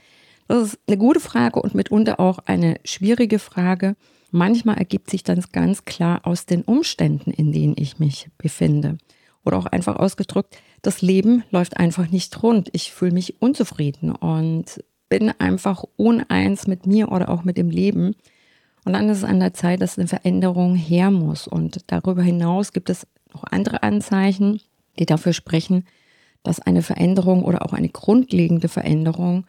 Das 0.47 0.61
ist 0.61 0.79
eine 0.87 0.99
gute 0.99 1.19
Frage 1.19 1.59
und 1.59 1.73
mitunter 1.73 2.19
auch 2.19 2.37
eine 2.45 2.75
schwierige 2.85 3.39
Frage, 3.39 3.95
Manchmal 4.31 4.77
ergibt 4.77 5.09
sich 5.09 5.23
das 5.23 5.51
ganz 5.51 5.85
klar 5.85 6.21
aus 6.27 6.45
den 6.45 6.61
Umständen, 6.61 7.31
in 7.31 7.51
denen 7.51 7.73
ich 7.75 7.97
mich 7.97 8.29
befinde. 8.37 8.99
Oder 9.43 9.57
auch 9.57 9.65
einfach 9.65 9.95
ausgedrückt, 9.95 10.55
das 10.83 11.01
Leben 11.01 11.43
läuft 11.49 11.77
einfach 11.77 12.11
nicht 12.11 12.43
rund. 12.43 12.69
Ich 12.73 12.91
fühle 12.91 13.13
mich 13.13 13.41
unzufrieden 13.41 14.11
und 14.11 14.83
bin 15.09 15.31
einfach 15.39 15.83
uneins 15.95 16.67
mit 16.67 16.85
mir 16.85 17.11
oder 17.11 17.29
auch 17.29 17.43
mit 17.43 17.57
dem 17.57 17.69
Leben. 17.69 18.15
Und 18.85 18.93
dann 18.93 19.09
ist 19.09 19.19
es 19.19 19.23
an 19.23 19.39
der 19.39 19.53
Zeit, 19.53 19.81
dass 19.81 19.97
eine 19.97 20.07
Veränderung 20.07 20.75
her 20.75 21.11
muss. 21.11 21.47
Und 21.47 21.83
darüber 21.87 22.21
hinaus 22.21 22.71
gibt 22.71 22.89
es 22.89 23.05
noch 23.33 23.43
andere 23.43 23.83
Anzeichen, 23.83 24.61
die 24.97 25.05
dafür 25.05 25.33
sprechen, 25.33 25.85
dass 26.43 26.59
eine 26.59 26.81
Veränderung 26.81 27.43
oder 27.43 27.65
auch 27.65 27.73
eine 27.73 27.89
grundlegende 27.89 28.69
Veränderung 28.69 29.45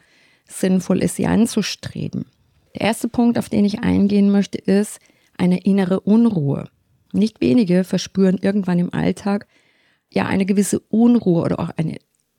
sinnvoll 0.46 1.02
ist, 1.02 1.16
sie 1.16 1.26
anzustreben. 1.26 2.26
Der 2.74 2.82
erste 2.82 3.08
Punkt, 3.08 3.38
auf 3.38 3.48
den 3.48 3.64
ich 3.64 3.80
eingehen 3.80 4.30
möchte, 4.30 4.58
ist 4.58 4.98
eine 5.38 5.60
innere 5.60 6.00
Unruhe. 6.00 6.68
Nicht 7.12 7.40
wenige 7.40 7.84
verspüren 7.84 8.38
irgendwann 8.40 8.78
im 8.78 8.92
Alltag 8.92 9.46
ja 10.12 10.26
eine 10.26 10.46
gewisse 10.46 10.80
Unruhe 10.80 11.42
oder 11.42 11.60
auch 11.60 11.70
eine 11.76 11.98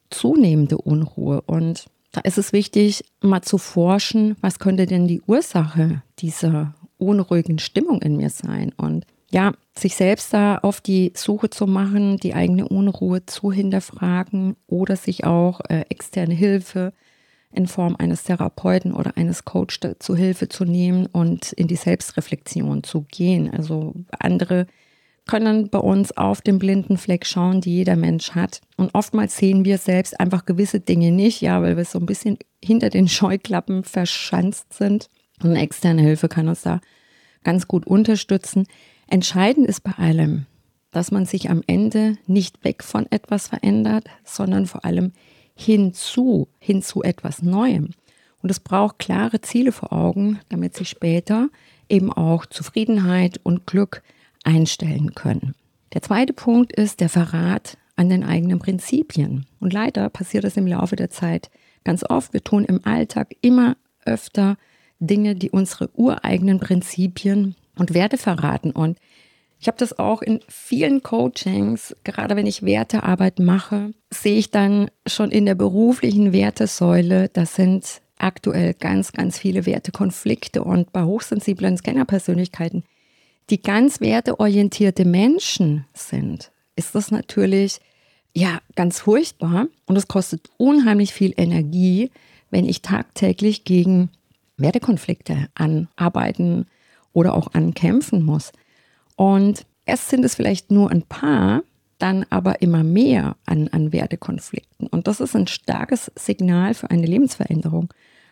zunehmende 0.10 0.78
Unruhe. 0.78 1.42
Und 1.42 1.86
da 2.12 2.22
ist 2.22 2.38
es 2.38 2.54
wichtig, 2.54 3.04
mal 3.22 3.42
zu 3.42 3.58
forschen, 3.58 4.36
was 4.42 4.60
könnte 4.60 4.86
denn 4.86 5.08
die 5.08 5.22
Ursache 5.22 6.02
dieser 6.20 6.76
unruhigen 6.98 7.60
Stimmung 7.60 8.02
in 8.02 8.18
mir 8.18 8.30
sein? 8.30 8.74
Und 8.76 9.06
ja, 9.32 9.54
sich 9.78 9.96
selbst 9.96 10.34
da 10.34 10.58
auf 10.58 10.82
die 10.82 11.14
Suche 11.16 11.50
zu 11.50 11.66
machen, 11.66 12.18
die 12.18 12.34
eigene 12.34 12.68
Unruhe 12.68 13.26
zu 13.26 13.52
hinterfragen 13.52 14.58
oder 14.68 14.98
sich 14.98 15.24
auch 15.24 15.62
äh, 15.70 15.86
externe 15.90 16.34
Hilfe 16.34 16.92
in 17.54 17.68
Form 17.68 17.96
eines 17.98 18.24
Therapeuten 18.24 18.94
oder 18.94 19.18
eines 19.18 19.46
Coaches 19.46 19.98
zu 20.00 20.16
Hilfe 20.16 20.50
zu 20.50 20.66
nehmen 20.66 21.06
und 21.06 21.52
in 21.54 21.68
die 21.68 21.76
Selbstreflexion 21.76 22.84
zu 22.84 23.06
gehen. 23.10 23.50
Also 23.54 23.94
andere 24.20 24.68
können 25.32 25.70
bei 25.70 25.80
uns 25.80 26.18
auf 26.18 26.42
den 26.42 26.60
blinden 26.60 26.98
Fleck 26.98 27.26
schauen, 27.26 27.62
die 27.62 27.74
jeder 27.74 27.96
Mensch 27.96 28.32
hat. 28.32 28.60
Und 28.76 28.94
oftmals 28.94 29.38
sehen 29.38 29.64
wir 29.64 29.78
selbst 29.78 30.20
einfach 30.20 30.44
gewisse 30.44 30.82
Dinge 30.82 31.14
nicht, 31.14 31.40
ja, 31.40 31.62
weil 31.62 31.78
wir 31.78 31.86
so 31.86 32.00
ein 32.00 32.06
bisschen 32.06 32.38
hinter 32.62 32.90
den 32.90 33.08
Scheuklappen 33.08 33.86
verschanzt 33.86 34.74
sind. 34.74 35.08
Und 35.42 35.56
externe 35.56 36.02
Hilfe 36.02 36.28
kann 36.28 36.50
uns 36.50 36.64
da 36.64 36.82
ganz 37.46 37.70
gut 37.70 37.88
unterstützen. 37.88 38.68
Entscheidend 39.08 39.68
ist 39.68 39.86
bei 39.86 39.94
allem, 39.94 40.48
dass 40.92 41.12
man 41.12 41.26
sich 41.26 41.50
am 41.50 41.64
Ende 41.66 42.18
nicht 42.28 42.66
weg 42.66 42.84
von 42.84 43.10
etwas 43.10 43.48
verändert, 43.48 44.10
sondern 44.26 44.66
vor 44.66 44.84
allem 44.84 45.14
hinzu, 45.56 46.50
hinzu 46.60 47.04
etwas 47.04 47.42
Neuem. 47.42 47.92
Und 48.44 48.52
es 48.52 48.60
braucht 48.60 49.00
klare 49.00 49.40
Ziele 49.40 49.72
vor 49.72 49.94
Augen, 49.94 50.40
damit 50.50 50.76
sie 50.76 50.84
später 50.84 51.48
eben 51.88 52.12
auch 52.12 52.46
Zufriedenheit 52.46 53.40
und 53.44 53.66
Glück 53.66 54.04
einstellen 54.44 55.16
können. 55.16 55.56
Der 55.94 56.02
zweite 56.02 56.34
Punkt 56.34 56.74
ist 56.74 57.00
der 57.00 57.10
Verrat 57.10 57.78
an 57.96 58.10
den 58.10 58.24
eigenen 58.24 58.60
Prinzipien. 58.60 59.46
Und 59.60 59.74
leider 59.74 60.10
passiert 60.10 60.44
das 60.44 60.58
im 60.58 60.68
Laufe 60.68 60.96
der 60.96 61.10
Zeit 61.10 61.52
ganz 61.84 62.04
oft. 62.10 62.34
Wir 62.34 62.44
tun 62.44 62.66
im 62.66 62.86
Alltag 62.86 63.36
immer 63.42 63.76
öfter 64.06 64.58
Dinge, 65.00 65.36
die 65.36 65.50
unsere 65.52 65.90
ureigenen 65.94 66.60
Prinzipien 66.60 67.56
und 67.78 67.94
Werte 67.94 68.18
verraten. 68.18 68.72
Und 68.72 68.98
Ich 69.62 69.68
habe 69.68 69.78
das 69.78 70.00
auch 70.00 70.24
in 70.24 70.40
vielen 70.48 71.04
Coachings, 71.04 71.96
gerade 72.04 72.36
wenn 72.36 72.48
ich 72.48 72.64
Wertearbeit 72.64 73.38
mache, 73.38 73.94
sehe 74.12 74.40
ich 74.40 74.50
dann 74.50 74.90
schon 75.06 75.30
in 75.30 75.46
der 75.46 75.54
beruflichen 75.54 76.34
Wertesäule, 76.34 77.30
das 77.30 77.56
sind 77.56 78.02
aktuell 78.18 78.74
ganz, 78.74 79.12
ganz 79.12 79.38
viele 79.38 79.68
Wertekonflikte 79.68 80.64
und 80.64 80.92
bei 80.92 81.04
hochsensiblen 81.04 81.78
Scannerpersönlichkeiten, 81.78 82.84
die 83.52 83.62
ganz 83.62 84.00
werteorientierte 84.00 85.06
Menschen 85.06 85.86
sind, 85.94 86.52
ist 86.76 86.96
das 86.96 87.12
natürlich 87.12 87.80
ja 88.34 88.60
ganz 88.76 89.02
furchtbar 89.02 89.68
und 89.86 89.98
es 89.98 90.08
kostet 90.08 90.50
unheimlich 90.58 91.14
viel 91.14 91.34
Energie, 91.36 92.12
wenn 92.50 92.66
ich 92.66 92.82
tagtäglich 92.82 93.66
gegen 93.66 94.10
Wertekonflikte 94.58 95.50
anarbeiten 95.54 96.66
oder 97.14 97.34
auch 97.36 97.54
ankämpfen 97.54 98.24
muss. 98.24 98.54
Und 99.18 99.66
erst 99.86 100.10
sind 100.10 100.24
es 100.24 100.36
vielleicht 100.36 100.72
nur 100.72 100.90
ein 100.90 101.04
paar, 101.04 101.64
dann 101.98 102.26
aber 102.30 102.62
immer 102.62 102.84
mehr 102.84 103.36
an, 103.46 103.68
an 103.68 103.92
Wertekonflikten. 103.92 104.88
Und 104.88 105.08
das 105.08 105.20
ist 105.20 105.36
ein 105.36 105.48
starkes 105.48 106.12
Signal 106.16 106.74
für 106.74 106.90
eine 106.90 107.06
Lebensveränderung. 107.06 107.90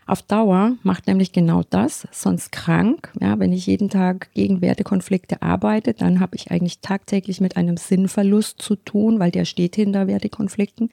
Auf 0.10 0.24
Dauer 0.24 0.76
macht 0.82 1.06
nämlich 1.06 1.34
genau 1.34 1.62
das 1.70 2.08
sonst 2.12 2.52
krank. 2.52 3.14
Ja, 3.22 3.38
wenn 3.38 3.54
ich 3.54 3.68
jeden 3.68 3.92
Tag 3.92 4.34
gegen 4.34 4.60
Wertekonflikte 4.60 5.44
arbeite, 5.44 5.94
dann 5.94 6.20
habe 6.20 6.36
ich 6.36 6.50
eigentlich 6.50 6.80
tagtäglich 6.80 7.42
mit 7.42 7.58
einem 7.58 7.78
Sinnverlust 7.78 8.60
zu 8.60 8.76
tun, 8.76 9.20
weil 9.20 9.30
der 9.30 9.46
steht 9.46 9.76
hinter 9.76 10.08
Wertekonflikten. 10.08 10.90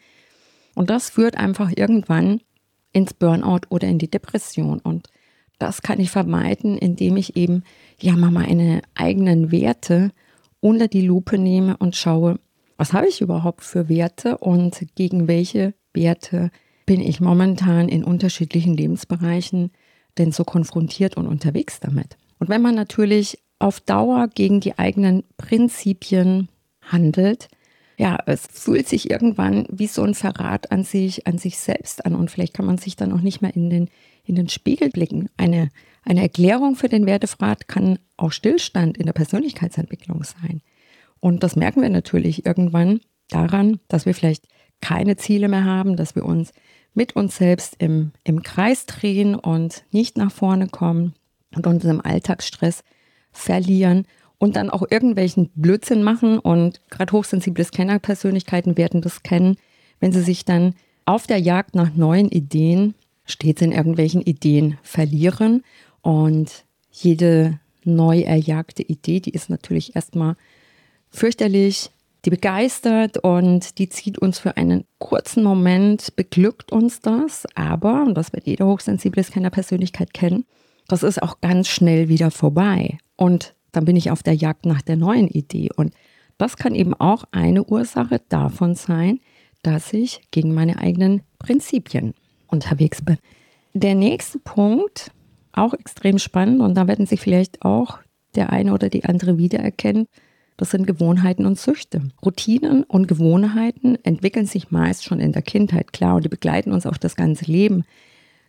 Und 0.74 0.90
das 0.90 1.08
führt 1.08 1.38
einfach 1.38 1.72
irgendwann 1.74 2.42
ins 2.92 3.14
Burnout 3.14 3.60
oder 3.70 3.88
in 3.88 3.98
die 3.98 4.10
Depression. 4.10 4.80
Und 4.80 5.08
das 5.58 5.80
kann 5.80 5.98
ich 5.98 6.10
vermeiden, 6.10 6.76
indem 6.76 7.16
ich 7.16 7.36
eben 7.36 7.62
ja 7.98 8.16
mal 8.16 8.30
meine 8.30 8.82
eigenen 8.94 9.50
Werte 9.50 10.10
unter 10.60 10.88
die 10.88 11.06
Lupe 11.06 11.38
nehme 11.38 11.78
und 11.78 11.96
schaue, 11.96 12.38
was 12.76 12.92
habe 12.92 13.08
ich 13.08 13.22
überhaupt 13.22 13.64
für 13.64 13.88
Werte 13.88 14.36
und 14.36 14.78
gegen 14.94 15.26
welche 15.26 15.72
Werte 15.94 16.50
bin 16.86 17.00
ich 17.00 17.20
momentan 17.20 17.88
in 17.88 18.04
unterschiedlichen 18.04 18.76
Lebensbereichen 18.76 19.72
denn 20.18 20.32
so 20.32 20.44
konfrontiert 20.44 21.16
und 21.16 21.26
unterwegs 21.26 21.80
damit. 21.80 22.16
Und 22.38 22.48
wenn 22.48 22.62
man 22.62 22.74
natürlich 22.74 23.38
auf 23.58 23.80
Dauer 23.80 24.28
gegen 24.28 24.60
die 24.60 24.78
eigenen 24.78 25.24
Prinzipien 25.36 26.48
handelt, 26.80 27.48
ja, 27.98 28.18
es 28.26 28.46
fühlt 28.46 28.88
sich 28.88 29.10
irgendwann 29.10 29.66
wie 29.70 29.86
so 29.86 30.02
ein 30.02 30.14
Verrat 30.14 30.70
an 30.70 30.84
sich, 30.84 31.26
an 31.26 31.38
sich 31.38 31.58
selbst 31.58 32.04
an 32.04 32.14
und 32.14 32.30
vielleicht 32.30 32.54
kann 32.54 32.66
man 32.66 32.78
sich 32.78 32.94
dann 32.96 33.12
auch 33.12 33.22
nicht 33.22 33.40
mehr 33.40 33.56
in 33.56 33.70
den, 33.70 33.88
in 34.24 34.34
den 34.34 34.48
Spiegel 34.48 34.90
blicken. 34.90 35.30
Eine, 35.38 35.70
eine 36.04 36.20
Erklärung 36.20 36.76
für 36.76 36.90
den 36.90 37.06
Wertefrat 37.06 37.68
kann 37.68 37.98
auch 38.18 38.32
Stillstand 38.32 38.98
in 38.98 39.06
der 39.06 39.14
Persönlichkeitsentwicklung 39.14 40.24
sein. 40.24 40.60
Und 41.20 41.42
das 41.42 41.56
merken 41.56 41.80
wir 41.80 41.88
natürlich 41.88 42.44
irgendwann 42.44 43.00
daran, 43.30 43.80
dass 43.88 44.04
wir 44.04 44.14
vielleicht 44.14 44.46
keine 44.82 45.16
Ziele 45.16 45.48
mehr 45.48 45.64
haben, 45.64 45.96
dass 45.96 46.14
wir 46.14 46.24
uns 46.24 46.52
mit 46.96 47.14
uns 47.14 47.36
selbst 47.36 47.76
im, 47.78 48.12
im 48.24 48.42
Kreis 48.42 48.86
drehen 48.86 49.34
und 49.34 49.84
nicht 49.92 50.16
nach 50.16 50.32
vorne 50.32 50.66
kommen 50.68 51.14
und 51.54 51.66
uns 51.66 51.84
Alltagsstress 51.84 52.82
verlieren 53.32 54.06
und 54.38 54.56
dann 54.56 54.70
auch 54.70 54.82
irgendwelchen 54.90 55.50
Blödsinn 55.54 56.02
machen. 56.02 56.38
Und 56.38 56.80
gerade 56.90 57.12
hochsensible 57.12 57.64
Scanner-Persönlichkeiten 57.64 58.76
werden 58.76 59.02
das 59.02 59.22
kennen, 59.22 59.56
wenn 60.00 60.12
sie 60.12 60.22
sich 60.22 60.44
dann 60.44 60.74
auf 61.04 61.26
der 61.26 61.38
Jagd 61.38 61.74
nach 61.74 61.94
neuen 61.94 62.30
Ideen 62.30 62.94
stets 63.24 63.62
in 63.62 63.72
irgendwelchen 63.72 64.22
Ideen 64.22 64.78
verlieren. 64.82 65.62
Und 66.02 66.64
jede 66.90 67.60
neu 67.84 68.20
erjagte 68.20 68.82
Idee, 68.82 69.20
die 69.20 69.30
ist 69.30 69.50
natürlich 69.50 69.94
erstmal 69.94 70.34
fürchterlich, 71.10 71.90
die 72.26 72.30
begeistert 72.30 73.18
und 73.18 73.78
die 73.78 73.88
zieht 73.88 74.18
uns 74.18 74.40
für 74.40 74.56
einen 74.56 74.84
kurzen 74.98 75.44
Moment, 75.44 76.16
beglückt 76.16 76.72
uns 76.72 77.00
das, 77.00 77.46
aber, 77.54 78.02
und 78.02 78.14
das 78.14 78.32
wird 78.32 78.46
jeder 78.46 78.66
hochsensible 78.66 79.22
Scanner-Persönlichkeit 79.22 80.12
kennen, 80.12 80.44
das 80.88 81.04
ist 81.04 81.22
auch 81.22 81.40
ganz 81.40 81.68
schnell 81.68 82.08
wieder 82.08 82.32
vorbei. 82.32 82.98
Und 83.16 83.54
dann 83.70 83.84
bin 83.84 83.94
ich 83.94 84.10
auf 84.10 84.24
der 84.24 84.34
Jagd 84.34 84.66
nach 84.66 84.82
der 84.82 84.96
neuen 84.96 85.28
Idee. 85.28 85.68
Und 85.76 85.94
das 86.36 86.56
kann 86.56 86.74
eben 86.74 86.94
auch 86.94 87.24
eine 87.30 87.64
Ursache 87.64 88.20
davon 88.28 88.74
sein, 88.74 89.20
dass 89.62 89.92
ich 89.92 90.20
gegen 90.32 90.52
meine 90.52 90.78
eigenen 90.78 91.22
Prinzipien 91.38 92.12
unterwegs 92.48 93.02
bin. 93.02 93.18
Der 93.72 93.94
nächste 93.94 94.40
Punkt, 94.40 95.12
auch 95.52 95.74
extrem 95.74 96.18
spannend, 96.18 96.60
und 96.60 96.74
da 96.74 96.88
werden 96.88 97.06
sich 97.06 97.20
vielleicht 97.20 97.62
auch 97.62 97.98
der 98.34 98.50
eine 98.50 98.72
oder 98.72 98.88
die 98.88 99.04
andere 99.04 99.38
wiedererkennen, 99.38 100.08
das 100.56 100.70
sind 100.70 100.86
Gewohnheiten 100.86 101.44
und 101.44 101.58
Süchte. 101.58 102.02
Routinen 102.24 102.82
und 102.84 103.08
Gewohnheiten 103.08 103.98
entwickeln 104.04 104.46
sich 104.46 104.70
meist 104.70 105.04
schon 105.04 105.20
in 105.20 105.32
der 105.32 105.42
Kindheit, 105.42 105.92
klar, 105.92 106.16
und 106.16 106.24
die 106.24 106.30
begleiten 106.30 106.72
uns 106.72 106.86
auch 106.86 106.96
das 106.96 107.16
ganze 107.16 107.44
Leben. 107.44 107.84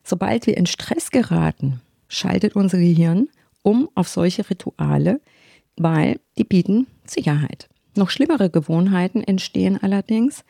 Sobald 0.03 0.47
wir 0.47 0.55
in 0.55 0.65
Stress 0.65 1.11
geraten, 1.11 1.81
schaltet 2.07 2.55
unser 2.55 2.77
Gehirn 2.77 3.27
um 3.61 3.89
auf 3.95 4.07
solche 4.07 4.49
Rituale, 4.49 5.19
weil 5.75 6.19
die 6.37 6.45
bieten 6.45 6.87
Sicherheit. 7.05 7.67
Noch 7.95 8.09
schlimmere 8.09 8.49
Gewohnheiten 8.49 9.21
entstehen 9.21 9.77
allerdings, 9.81 10.45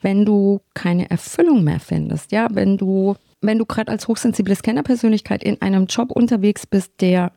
wenn 0.00 0.24
du 0.24 0.60
keine 0.74 1.10
Erfüllung 1.10 1.64
mehr 1.64 1.80
findest. 1.80 2.30
Ja, 2.30 2.48
wenn 2.52 2.76
du, 2.76 3.16
wenn 3.40 3.58
du 3.58 3.66
gerade 3.66 3.90
als 3.90 4.06
hochsensible 4.06 4.54
Scannerpersönlichkeit 4.54 5.42
in 5.42 5.60
einem 5.62 5.86
Job 5.86 6.12
unterwegs 6.12 6.66
bist, 6.66 6.92
der 7.00 7.32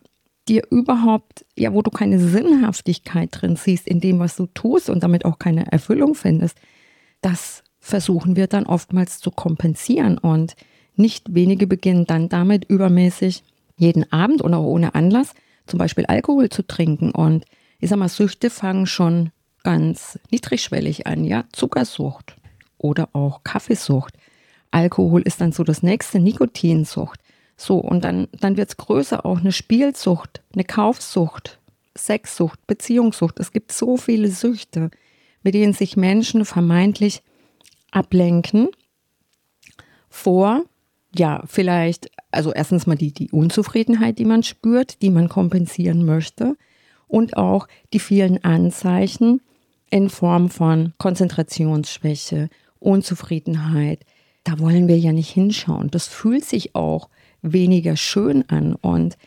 dir 0.49 0.63
überhaupt, 0.69 1.45
ja, 1.55 1.73
wo 1.73 1.81
du 1.81 1.91
keine 1.91 2.19
Sinnhaftigkeit 2.19 3.29
drin 3.31 3.55
siehst 3.55 3.87
in 3.87 3.99
dem, 3.99 4.19
was 4.19 4.35
du 4.35 4.47
tust 4.47 4.89
und 4.89 5.03
damit 5.03 5.25
auch 5.25 5.39
keine 5.39 5.71
Erfüllung 5.71 6.15
findest, 6.15 6.57
das 7.21 7.63
versuchen 7.79 8.35
wir 8.35 8.47
dann 8.47 8.65
oftmals 8.65 9.19
zu 9.19 9.31
kompensieren 9.31 10.17
und 10.17 10.55
nicht 10.95 11.33
wenige 11.33 11.67
beginnen 11.67 12.05
dann 12.05 12.29
damit 12.29 12.65
übermäßig 12.65 13.43
jeden 13.77 14.11
Abend 14.11 14.41
und 14.41 14.53
auch 14.53 14.65
ohne 14.65 14.95
Anlass 14.95 15.33
zum 15.67 15.79
Beispiel 15.79 16.05
Alkohol 16.05 16.49
zu 16.49 16.65
trinken. 16.65 17.11
Und 17.11 17.45
ich 17.79 17.89
sag 17.89 17.99
mal, 17.99 18.09
Süchte 18.09 18.49
fangen 18.49 18.87
schon 18.87 19.31
ganz 19.63 20.19
niedrigschwellig 20.31 21.07
an, 21.07 21.23
ja, 21.23 21.45
Zuckersucht 21.51 22.35
oder 22.77 23.09
auch 23.13 23.43
Kaffeesucht. 23.43 24.15
Alkohol 24.71 25.21
ist 25.21 25.41
dann 25.41 25.51
so 25.51 25.63
das 25.63 25.83
nächste, 25.83 26.19
Nikotinsucht. 26.19 27.19
So, 27.57 27.77
und 27.77 28.03
dann, 28.03 28.27
dann 28.39 28.55
wird 28.55 28.69
es 28.69 28.77
größer, 28.77 29.25
auch 29.25 29.39
eine 29.39 29.51
Spielsucht, 29.51 30.41
eine 30.53 30.63
Kaufsucht, 30.63 31.59
Sexsucht, 31.97 32.65
Beziehungssucht. 32.67 33.39
Es 33.39 33.51
gibt 33.51 33.71
so 33.71 33.97
viele 33.97 34.29
Süchte, 34.29 34.91
mit 35.41 35.55
denen 35.55 35.73
sich 35.73 35.97
Menschen 35.97 36.45
vermeintlich 36.45 37.23
ablenken 37.91 38.69
vor 40.09 40.63
ja, 41.15 41.43
vielleicht, 41.45 42.11
also 42.31 42.53
erstens 42.53 42.87
mal 42.87 42.95
die, 42.95 43.13
die 43.13 43.31
Unzufriedenheit, 43.31 44.19
die 44.19 44.25
man 44.25 44.43
spürt, 44.43 45.01
die 45.01 45.09
man 45.09 45.29
kompensieren 45.29 46.05
möchte 46.05 46.57
und 47.07 47.37
auch 47.37 47.67
die 47.93 47.99
vielen 47.99 48.43
Anzeichen 48.43 49.41
in 49.89 50.09
Form 50.09 50.49
von 50.49 50.93
Konzentrationsschwäche, 50.97 52.49
Unzufriedenheit. 52.79 54.05
Da 54.43 54.59
wollen 54.59 54.87
wir 54.87 54.97
ja 54.97 55.11
nicht 55.11 55.29
hinschauen. 55.29 55.89
Das 55.89 56.07
fühlt 56.07 56.45
sich 56.45 56.75
auch 56.75 57.09
weniger 57.53 57.95
schön 57.95 58.47
an. 58.49 58.75
Und 58.75 59.17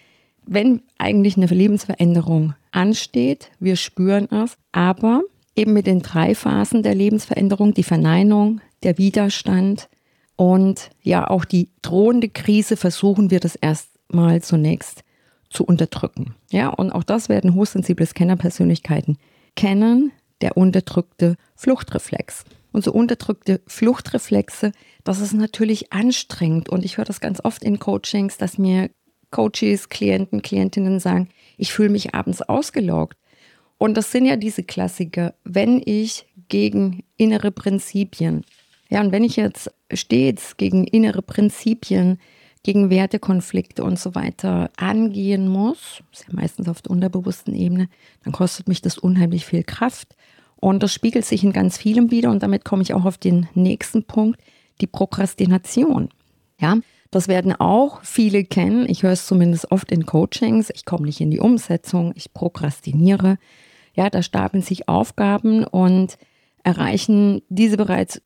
wenn 0.47 0.83
eigentlich 0.99 1.37
eine 1.37 1.47
Lebensveränderung 1.47 2.55
ansteht, 2.73 3.51
wir 3.61 3.77
spüren 3.77 4.29
es, 4.31 4.57
aber 4.73 5.23
eben 5.57 5.73
mit 5.73 5.87
den 5.87 6.01
drei 6.01 6.35
Phasen 6.35 6.83
der 6.83 6.95
Lebensveränderung, 6.95 7.75
die 7.75 7.83
Verneinung, 7.83 8.61
der 8.83 8.99
Widerstand 8.99 9.89
und 10.37 10.91
ja, 11.03 11.29
auch 11.29 11.45
die 11.45 11.69
drohende 11.83 12.31
Krise 12.31 12.77
versuchen 12.77 13.31
wir 13.31 13.41
das 13.41 13.57
erstmal 13.57 14.41
zunächst 14.41 15.05
zu 15.51 15.65
unterdrücken. 15.65 16.35
Ja, 16.51 16.69
und 16.69 16.93
auch 16.93 17.05
das 17.05 17.29
werden 17.29 17.55
hochsensible 17.55 18.07
Scannerpersönlichkeiten 18.07 19.19
kennen, 19.55 20.13
der 20.41 20.57
unterdrückte 20.57 21.37
Fluchtreflex. 21.57 22.45
Und 22.73 22.85
so 22.85 22.93
unterdrückte 22.93 23.61
Fluchtreflexe, 23.67 24.73
das 25.05 25.21
ist 25.21 25.33
natürlich 25.33 25.93
anstrengend. 25.93 26.69
Und 26.69 26.85
ich 26.85 26.99
höre 26.99 27.05
das 27.05 27.21
ganz 27.21 27.45
oft 27.45 27.65
in 27.65 27.79
Coachings, 27.79 28.37
dass 28.37 28.59
mir 28.59 28.91
Coaches, 29.31 29.89
Klienten, 29.89 30.43
Klientinnen 30.43 31.01
sagen, 31.01 31.29
ich 31.57 31.73
fühle 31.73 31.91
mich 31.91 32.15
abends 32.15 32.43
ausgelaugt. 32.43 33.17
Und 33.79 33.97
das 33.97 34.13
sind 34.13 34.27
ja 34.27 34.37
diese 34.37 34.63
Klassiker, 34.63 35.35
wenn 35.45 35.83
ich 35.85 36.27
gegen 36.49 37.05
innere 37.17 37.51
Prinzipien, 37.51 38.45
ja, 38.91 39.01
und 39.01 39.13
wenn 39.13 39.23
ich 39.23 39.37
jetzt 39.37 39.71
stets 39.93 40.57
gegen 40.57 40.85
innere 40.85 41.23
Prinzipien, 41.23 42.19
gegen 42.63 42.91
Wertekonflikte 42.91 43.83
und 43.83 43.99
so 43.99 44.15
weiter 44.15 44.71
angehen 44.77 45.49
muss, 45.49 46.03
ist 46.13 46.27
ja 46.29 46.35
meistens 46.35 46.69
auf 46.69 46.83
der 46.83 46.91
unterbewussten 46.91 47.55
Ebene, 47.55 47.89
dann 48.25 48.33
kostet 48.33 48.69
mich 48.69 48.83
das 48.83 48.99
unheimlich 48.99 49.47
viel 49.47 49.63
Kraft. 49.63 50.17
Und 50.61 50.83
das 50.83 50.93
spiegelt 50.93 51.25
sich 51.25 51.43
in 51.43 51.53
ganz 51.53 51.79
vielem 51.79 52.11
wieder. 52.11 52.31
Und 52.31 52.43
damit 52.43 52.65
komme 52.65 52.83
ich 52.83 52.95
auch 52.95 53.05
auf 53.05 53.19
den 53.19 53.49
nächsten 53.55 54.05
Punkt, 54.05 54.41
die 54.81 54.87
Prokrastination. 54.87 56.11
Ja, 56.61 56.77
das 57.11 57.27
werden 57.27 57.53
auch 57.53 58.03
viele 58.05 58.45
kennen. 58.45 58.89
Ich 58.89 59.03
höre 59.03 59.13
es 59.13 59.27
zumindest 59.27 59.73
oft 59.73 59.91
in 59.91 60.07
Coachings. 60.07 60.71
Ich 60.75 60.85
komme 60.85 61.07
nicht 61.07 61.21
in 61.21 61.31
die 61.31 61.41
Umsetzung. 61.41 62.13
Ich 62.15 62.33
prokrastiniere. 62.33 63.39
Ja, 63.95 64.11
da 64.11 64.23
stapeln 64.23 64.63
sich 64.63 64.89
Aufgaben 64.89 65.65
und 65.65 66.17
erreichen 66.63 67.43
diese 67.49 67.77
bereits 67.77 68.21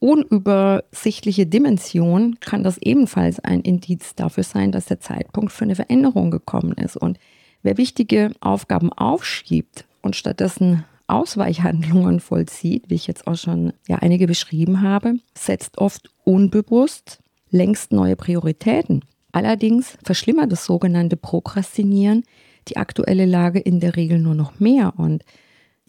unübersichtliche 0.00 1.46
Dimension, 1.46 2.38
kann 2.40 2.62
das 2.62 2.78
ebenfalls 2.78 3.40
ein 3.40 3.60
Indiz 3.62 4.14
dafür 4.14 4.44
sein, 4.44 4.70
dass 4.70 4.86
der 4.86 5.00
Zeitpunkt 5.00 5.52
für 5.52 5.64
eine 5.64 5.74
Veränderung 5.74 6.30
gekommen 6.30 6.72
ist. 6.72 6.96
Und 6.96 7.18
wer 7.62 7.76
wichtige 7.76 8.32
Aufgaben 8.40 8.92
aufschiebt 8.92 9.86
und 10.02 10.14
stattdessen 10.14 10.84
Ausweichhandlungen 11.08 12.20
vollzieht, 12.20 12.84
wie 12.88 12.94
ich 12.94 13.06
jetzt 13.06 13.26
auch 13.26 13.36
schon 13.36 13.72
ja 13.88 13.96
einige 13.96 14.26
beschrieben 14.26 14.82
habe, 14.82 15.14
setzt 15.34 15.78
oft 15.78 16.10
unbewusst 16.24 17.20
längst 17.50 17.92
neue 17.92 18.16
Prioritäten. 18.16 19.04
Allerdings 19.32 19.98
verschlimmert 20.02 20.52
das 20.52 20.64
sogenannte 20.64 21.16
Prokrastinieren 21.16 22.24
die 22.68 22.76
aktuelle 22.76 23.24
Lage 23.24 23.58
in 23.58 23.80
der 23.80 23.96
Regel 23.96 24.18
nur 24.18 24.34
noch 24.34 24.60
mehr. 24.60 24.94
Und 24.96 25.24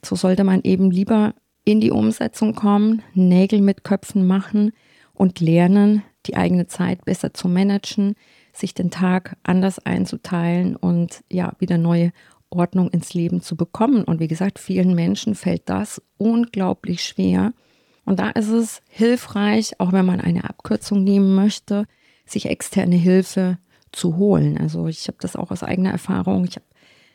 so 0.03 0.15
sollte 0.15 0.43
man 0.43 0.61
eben 0.63 0.91
lieber 0.91 1.33
in 1.65 1.81
die 1.81 1.91
Umsetzung 1.91 2.55
kommen, 2.55 3.01
Nägel 3.13 3.61
mit 3.61 3.83
Köpfen 3.83 4.25
machen 4.25 4.71
und 5.13 5.39
lernen, 5.39 6.03
die 6.25 6.37
eigene 6.37 6.67
Zeit 6.67 7.03
besser 7.05 7.33
zu 7.33 7.47
managen, 7.47 8.15
sich 8.53 8.73
den 8.73 8.91
Tag 8.91 9.35
anders 9.43 9.79
einzuteilen 9.79 10.75
und 10.75 11.23
ja, 11.29 11.53
wieder 11.59 11.77
neue 11.77 12.11
Ordnung 12.49 12.89
ins 12.89 13.13
Leben 13.13 13.41
zu 13.41 13.55
bekommen. 13.55 14.03
Und 14.03 14.19
wie 14.19 14.27
gesagt, 14.27 14.59
vielen 14.59 14.95
Menschen 14.95 15.35
fällt 15.35 15.63
das 15.69 16.01
unglaublich 16.17 17.03
schwer. 17.03 17.53
Und 18.05 18.19
da 18.19 18.29
ist 18.29 18.49
es 18.49 18.81
hilfreich, 18.89 19.79
auch 19.79 19.91
wenn 19.91 20.05
man 20.05 20.19
eine 20.19 20.49
Abkürzung 20.49 21.03
nehmen 21.03 21.35
möchte, 21.35 21.85
sich 22.25 22.47
externe 22.47 22.95
Hilfe 22.95 23.57
zu 23.91 24.17
holen. 24.17 24.57
Also 24.57 24.87
ich 24.87 25.07
habe 25.07 25.17
das 25.19 25.35
auch 25.35 25.51
aus 25.51 25.63
eigener 25.63 25.91
Erfahrung. 25.91 26.45
Ich 26.45 26.55
habe 26.55 26.65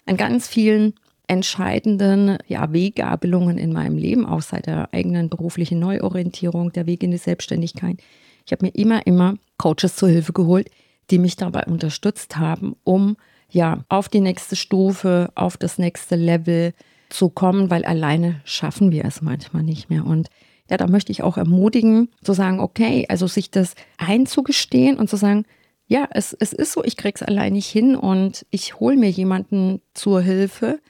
an 0.07 0.17
ganz 0.17 0.49
vielen 0.49 0.95
entscheidenden 1.27 2.39
ja, 2.47 2.73
Weggabelungen 2.73 3.57
in 3.59 3.73
meinem 3.73 3.97
Leben, 3.97 4.27
auch 4.27 4.43
seit 4.43 4.67
der 4.67 4.93
eigenen 4.93 5.31
beruflichen 5.31 5.79
Neuorientierung, 5.79 6.73
der 6.73 6.87
Weg 6.87 7.03
in 7.03 7.11
die 7.11 7.17
Selbstständigkeit. 7.17 7.97
Ich 8.45 8.53
habe 8.53 8.67
mir 8.67 8.75
immer, 8.75 9.07
immer 9.07 9.37
Coaches 9.57 9.97
zur 9.97 10.11
Hilfe 10.11 10.33
geholt, 10.33 10.71
die 11.11 11.19
mich 11.19 11.37
dabei 11.37 11.65
unterstützt 11.65 12.37
haben, 12.37 12.77
um 12.85 13.17
ja 13.55 13.85
auf 13.89 14.09
die 14.09 14.21
nächste 14.21 14.57
Stufe, 14.57 15.31
auf 15.35 15.57
das 15.57 15.79
nächste 15.79 16.17
Level 16.17 16.75
zu 17.09 17.29
kommen, 17.29 17.71
weil 17.71 17.85
alleine 17.85 18.41
schaffen 18.45 18.91
wir 18.91 19.05
es 19.05 19.23
manchmal 19.23 19.63
nicht 19.63 19.89
mehr. 19.91 20.05
Und 20.05 20.29
ja, 20.69 20.77
da 20.77 20.87
möchte 20.87 21.13
ich 21.13 21.23
auch 21.23 21.37
ermutigen, 21.37 22.09
zu 22.23 22.33
sagen, 22.33 22.61
okay, 22.61 23.07
also 23.09 23.27
sich 23.27 23.51
das 23.51 23.75
einzugestehen 23.99 24.97
und 24.97 25.09
zu 25.09 25.17
sagen, 25.17 25.45
ja, 25.87 26.09
es, 26.11 26.33
es 26.33 26.53
ist 26.53 26.73
so, 26.73 26.83
ich 26.83 26.97
krieg's 26.97 27.23
allein 27.23 27.53
nicht 27.53 27.69
hin 27.69 27.95
und 27.95 28.47
ich 28.51 28.81
hole 28.81 28.97
mir 28.97 29.11
jemanden 29.11 29.81
zur 29.93 30.23
Hilfe, 30.23 30.81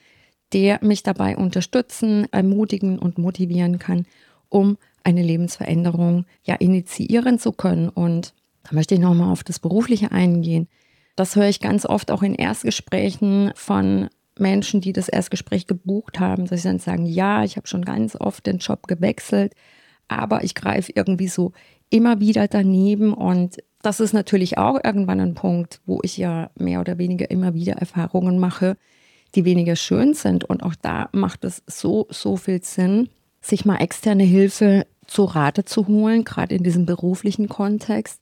der 0.53 0.79
mich 0.83 1.03
dabei 1.03 1.37
unterstützen, 1.37 2.29
ermutigen 2.31 2.99
und 2.99 3.19
motivieren 3.19 3.81
kann, 3.81 4.07
um 4.49 4.79
eine 5.03 5.23
Lebensveränderung 5.23 6.27
ja 6.45 6.55
initiieren 6.55 7.41
zu 7.41 7.53
können. 7.53 7.89
Und 7.89 8.35
da 8.63 8.75
möchte 8.75 8.95
ich 8.95 9.01
nochmal 9.01 9.33
auf 9.33 9.43
das 9.43 9.59
Berufliche 9.59 10.13
eingehen. 10.13 10.69
Das 11.17 11.37
höre 11.37 11.49
ich 11.49 11.61
ganz 11.61 11.87
oft 11.87 12.11
auch 12.11 12.23
in 12.23 12.35
Erstgesprächen 12.35 13.53
von 13.55 14.09
Menschen, 14.39 14.81
die 14.81 14.93
das 14.93 15.09
Erstgespräch 15.09 15.67
gebucht 15.67 16.19
haben, 16.19 16.47
dass 16.47 16.63
sie 16.63 16.69
dann 16.69 16.79
sagen, 16.79 17.07
ja, 17.07 17.45
ich 17.45 17.57
habe 17.57 17.69
schon 17.69 17.85
ganz 17.85 18.17
oft 18.17 18.47
den 18.47 18.59
Job 18.59 18.87
gewechselt, 18.89 19.55
aber 20.09 20.43
ich 20.43 20.55
greife 20.55 20.93
irgendwie 20.95 21.29
so 21.29 21.53
immer 21.91 22.21
wieder 22.21 22.49
daneben. 22.49 23.15
Und 23.15 23.59
das 23.83 24.01
ist 24.01 24.13
natürlich 24.13 24.59
auch 24.59 24.81
irgendwann 24.83 25.21
ein 25.21 25.35
Punkt, 25.35 25.81
wo 25.87 26.01
ich 26.03 26.17
ja 26.17 26.51
mehr 26.57 26.81
oder 26.81 26.99
weniger 26.99 27.31
immer 27.31 27.55
wieder 27.55 27.75
Erfahrungen 27.75 28.39
mache, 28.39 28.77
die 29.35 29.45
weniger 29.45 29.77
schön 29.77 30.15
sind. 30.15 30.45
Und 30.45 30.63
auch 30.63 30.75
da 30.81 31.09
macht 31.13 31.45
es 31.45 31.63
so, 31.67 32.07
so 32.11 32.37
viel 32.37 32.63
Sinn, 32.63 33.09
sich 33.41 33.65
mal 33.65 33.77
externe 33.77 34.25
Hilfe 34.25 34.87
zu 35.07 35.25
Rate 35.25 35.65
zu 35.65 35.87
holen, 35.87 36.25
gerade 36.25 36.55
in 36.55 36.65
diesem 36.65 36.87
beruflichen 36.87 37.49
Kontext, 37.49 38.21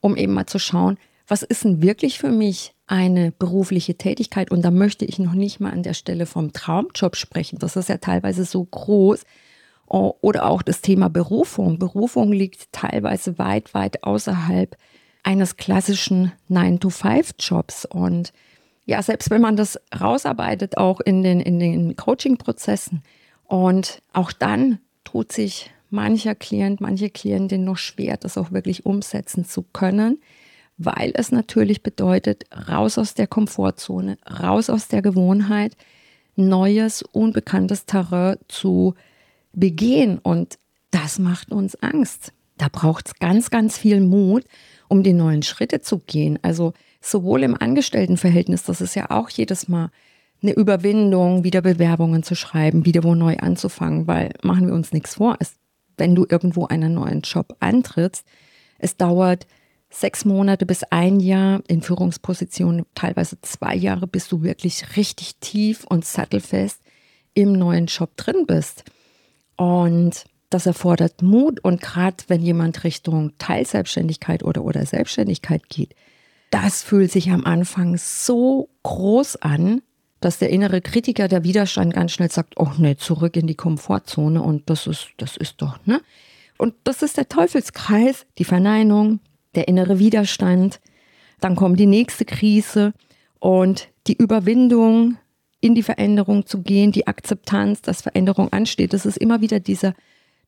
um 0.00 0.16
eben 0.16 0.34
mal 0.34 0.46
zu 0.46 0.58
schauen, 0.58 0.98
was 1.28 1.42
ist 1.42 1.64
denn 1.64 1.82
wirklich 1.82 2.18
für 2.18 2.30
mich 2.30 2.74
eine 2.86 3.32
berufliche 3.32 3.96
Tätigkeit? 3.96 4.50
Und 4.50 4.62
da 4.62 4.70
möchte 4.70 5.04
ich 5.04 5.18
noch 5.18 5.34
nicht 5.34 5.60
mal 5.60 5.70
an 5.70 5.82
der 5.82 5.94
Stelle 5.94 6.26
vom 6.26 6.52
Traumjob 6.52 7.16
sprechen. 7.16 7.58
Das 7.58 7.76
ist 7.76 7.88
ja 7.88 7.98
teilweise 7.98 8.44
so 8.44 8.64
groß. 8.64 9.24
Oder 9.86 10.46
auch 10.46 10.62
das 10.62 10.82
Thema 10.82 11.08
Berufung. 11.08 11.78
Berufung 11.78 12.32
liegt 12.32 12.72
teilweise 12.72 13.38
weit, 13.38 13.72
weit 13.72 14.04
außerhalb 14.04 14.76
eines 15.22 15.56
klassischen 15.56 16.32
9-to-5-Jobs. 16.50 17.86
Und 17.86 18.32
ja, 18.84 19.02
selbst 19.02 19.30
wenn 19.30 19.40
man 19.40 19.56
das 19.56 19.78
rausarbeitet, 19.98 20.76
auch 20.76 21.00
in 21.00 21.22
den, 21.22 21.40
in 21.40 21.58
den 21.58 21.96
Coaching-Prozessen, 21.96 23.02
und 23.48 24.02
auch 24.12 24.30
dann 24.30 24.78
tut 25.04 25.32
sich 25.32 25.70
mancher 25.88 26.34
Klient, 26.34 26.82
manche 26.82 27.08
Klientin 27.08 27.64
noch 27.64 27.78
schwer, 27.78 28.18
das 28.18 28.36
auch 28.36 28.52
wirklich 28.52 28.84
umsetzen 28.84 29.46
zu 29.46 29.62
können, 29.62 30.20
weil 30.78 31.12
es 31.14 31.32
natürlich 31.32 31.82
bedeutet, 31.82 32.44
raus 32.68 32.98
aus 32.98 33.14
der 33.14 33.26
Komfortzone, 33.26 34.16
raus 34.40 34.70
aus 34.70 34.88
der 34.88 35.02
Gewohnheit, 35.02 35.76
neues, 36.36 37.02
unbekanntes 37.02 37.84
Terrain 37.84 38.38
zu 38.46 38.94
begehen. 39.52 40.18
Und 40.18 40.56
das 40.92 41.18
macht 41.18 41.50
uns 41.50 41.74
Angst. 41.82 42.32
Da 42.56 42.68
braucht 42.70 43.08
es 43.08 43.14
ganz, 43.18 43.50
ganz 43.50 43.76
viel 43.76 44.00
Mut, 44.00 44.44
um 44.88 45.02
die 45.02 45.12
neuen 45.12 45.42
Schritte 45.42 45.80
zu 45.80 45.98
gehen. 45.98 46.38
Also 46.42 46.72
sowohl 47.00 47.42
im 47.42 47.60
Angestelltenverhältnis, 47.60 48.62
das 48.62 48.80
ist 48.80 48.94
ja 48.94 49.10
auch 49.10 49.28
jedes 49.30 49.68
Mal 49.68 49.90
eine 50.40 50.52
Überwindung, 50.52 51.42
wieder 51.42 51.60
Bewerbungen 51.60 52.22
zu 52.22 52.36
schreiben, 52.36 52.84
wieder 52.84 53.02
wo 53.02 53.16
neu 53.16 53.36
anzufangen, 53.38 54.06
weil 54.06 54.32
machen 54.42 54.68
wir 54.68 54.74
uns 54.74 54.92
nichts 54.92 55.16
vor. 55.16 55.36
Es, 55.40 55.56
wenn 55.96 56.14
du 56.14 56.24
irgendwo 56.28 56.66
einen 56.66 56.94
neuen 56.94 57.22
Job 57.22 57.56
antrittst, 57.58 58.24
es 58.78 58.96
dauert 58.96 59.48
sechs 59.90 60.24
Monate 60.24 60.66
bis 60.66 60.84
ein 60.84 61.20
Jahr 61.20 61.62
in 61.66 61.82
Führungspositionen, 61.82 62.84
teilweise 62.94 63.40
zwei 63.40 63.74
Jahre, 63.74 64.06
bis 64.06 64.28
du 64.28 64.42
wirklich 64.42 64.96
richtig 64.96 65.36
tief 65.36 65.84
und 65.84 66.04
sattelfest 66.04 66.80
im 67.34 67.52
neuen 67.52 67.86
Job 67.86 68.16
drin 68.16 68.44
bist. 68.46 68.84
Und 69.56 70.24
das 70.50 70.66
erfordert 70.66 71.22
Mut 71.22 71.60
und 71.60 71.80
gerade 71.80 72.16
wenn 72.28 72.42
jemand 72.42 72.84
Richtung 72.84 73.32
Teilselbstständigkeit 73.38 74.42
oder, 74.42 74.64
oder 74.64 74.84
Selbstständigkeit 74.86 75.68
geht, 75.68 75.94
das 76.50 76.82
fühlt 76.82 77.12
sich 77.12 77.30
am 77.30 77.44
Anfang 77.44 77.96
so 77.98 78.70
groß 78.82 79.36
an, 79.36 79.82
dass 80.20 80.38
der 80.38 80.50
innere 80.50 80.80
Kritiker, 80.80 81.28
der 81.28 81.44
Widerstand 81.44 81.94
ganz 81.94 82.12
schnell 82.12 82.30
sagt, 82.30 82.54
oh 82.56 82.72
ne, 82.78 82.96
zurück 82.96 83.36
in 83.36 83.46
die 83.46 83.54
Komfortzone 83.54 84.42
und 84.42 84.68
das 84.70 84.86
ist, 84.86 85.08
das 85.18 85.36
ist 85.36 85.60
doch, 85.62 85.78
ne? 85.86 86.00
Und 86.56 86.74
das 86.82 87.02
ist 87.02 87.16
der 87.16 87.28
Teufelskreis, 87.28 88.26
die 88.38 88.44
Verneinung, 88.44 89.20
der 89.54 89.68
innere 89.68 89.98
Widerstand, 89.98 90.80
dann 91.40 91.56
kommt 91.56 91.78
die 91.78 91.86
nächste 91.86 92.24
Krise 92.24 92.92
und 93.38 93.88
die 94.06 94.16
Überwindung, 94.16 95.16
in 95.60 95.74
die 95.74 95.82
Veränderung 95.82 96.46
zu 96.46 96.62
gehen, 96.62 96.92
die 96.92 97.06
Akzeptanz, 97.06 97.82
dass 97.82 98.02
Veränderung 98.02 98.52
ansteht. 98.52 98.92
Das 98.92 99.06
ist 99.06 99.16
immer 99.16 99.40
wieder 99.40 99.60
dieser 99.60 99.94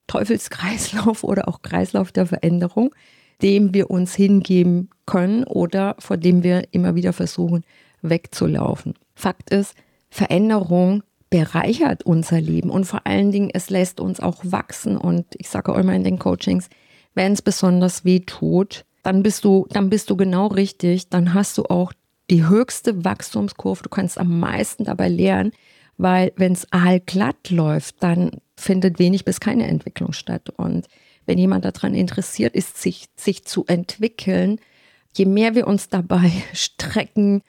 Teufelskreislauf 0.06 1.24
oder 1.24 1.48
auch 1.48 1.62
Kreislauf 1.62 2.12
der 2.12 2.26
Veränderung, 2.26 2.94
dem 3.42 3.74
wir 3.74 3.90
uns 3.90 4.14
hingeben 4.14 4.90
können 5.06 5.44
oder 5.44 5.96
vor 5.98 6.16
dem 6.16 6.42
wir 6.42 6.68
immer 6.72 6.94
wieder 6.94 7.12
versuchen 7.12 7.64
wegzulaufen. 8.02 8.94
Fakt 9.14 9.50
ist, 9.50 9.74
Veränderung 10.10 11.02
bereichert 11.28 12.04
unser 12.04 12.40
Leben 12.40 12.70
und 12.70 12.84
vor 12.84 13.06
allen 13.06 13.30
Dingen, 13.30 13.50
es 13.52 13.70
lässt 13.70 14.00
uns 14.00 14.20
auch 14.20 14.38
wachsen. 14.42 14.96
Und 14.96 15.26
ich 15.38 15.48
sage 15.48 15.72
auch 15.72 15.78
immer 15.78 15.94
in 15.94 16.02
den 16.02 16.18
Coachings, 16.18 16.68
wenn 17.14 17.32
es 17.32 17.42
besonders 17.42 18.04
weh 18.04 18.20
tut, 18.20 18.84
dann 19.02 19.22
bist 19.22 19.44
du, 19.44 19.66
dann 19.70 19.90
bist 19.90 20.10
du 20.10 20.16
genau 20.16 20.48
richtig, 20.48 21.08
dann 21.08 21.34
hast 21.34 21.56
du 21.58 21.64
auch 21.64 21.92
die 22.30 22.46
höchste 22.46 23.04
Wachstumskurve, 23.04 23.82
du 23.82 23.88
kannst 23.88 24.18
am 24.18 24.38
meisten 24.38 24.84
dabei 24.84 25.08
lernen, 25.08 25.52
weil 25.96 26.32
wenn 26.36 26.52
es 26.52 26.66
glatt 27.06 27.50
läuft, 27.50 28.02
dann 28.02 28.30
findet 28.56 28.98
wenig 28.98 29.24
bis 29.24 29.40
keine 29.40 29.66
Entwicklung 29.66 30.12
statt. 30.12 30.48
Und 30.50 30.86
wenn 31.26 31.38
jemand 31.38 31.64
daran 31.64 31.94
interessiert 31.94 32.54
ist, 32.54 32.80
sich, 32.80 33.06
sich 33.16 33.44
zu 33.44 33.64
entwickeln, 33.66 34.60
je 35.16 35.26
mehr 35.26 35.54
wir 35.54 35.66
uns 35.66 35.88
dabei 35.88 36.30
strecken 36.52 37.42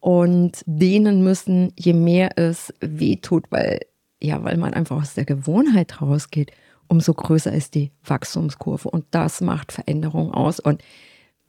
und 0.00 0.62
dehnen 0.66 1.22
müssen, 1.24 1.72
je 1.76 1.92
mehr 1.92 2.38
es 2.38 2.72
wehtut, 2.80 3.44
weil, 3.50 3.80
ja, 4.22 4.42
weil 4.44 4.56
man 4.56 4.74
einfach 4.74 4.96
aus 4.96 5.14
der 5.14 5.24
Gewohnheit 5.24 6.00
rausgeht 6.00 6.52
umso 6.88 7.14
größer 7.14 7.52
ist 7.52 7.74
die 7.74 7.92
Wachstumskurve. 8.04 8.90
Und 8.90 9.04
das 9.10 9.40
macht 9.40 9.72
Veränderung 9.72 10.32
aus. 10.32 10.60
Und 10.60 10.82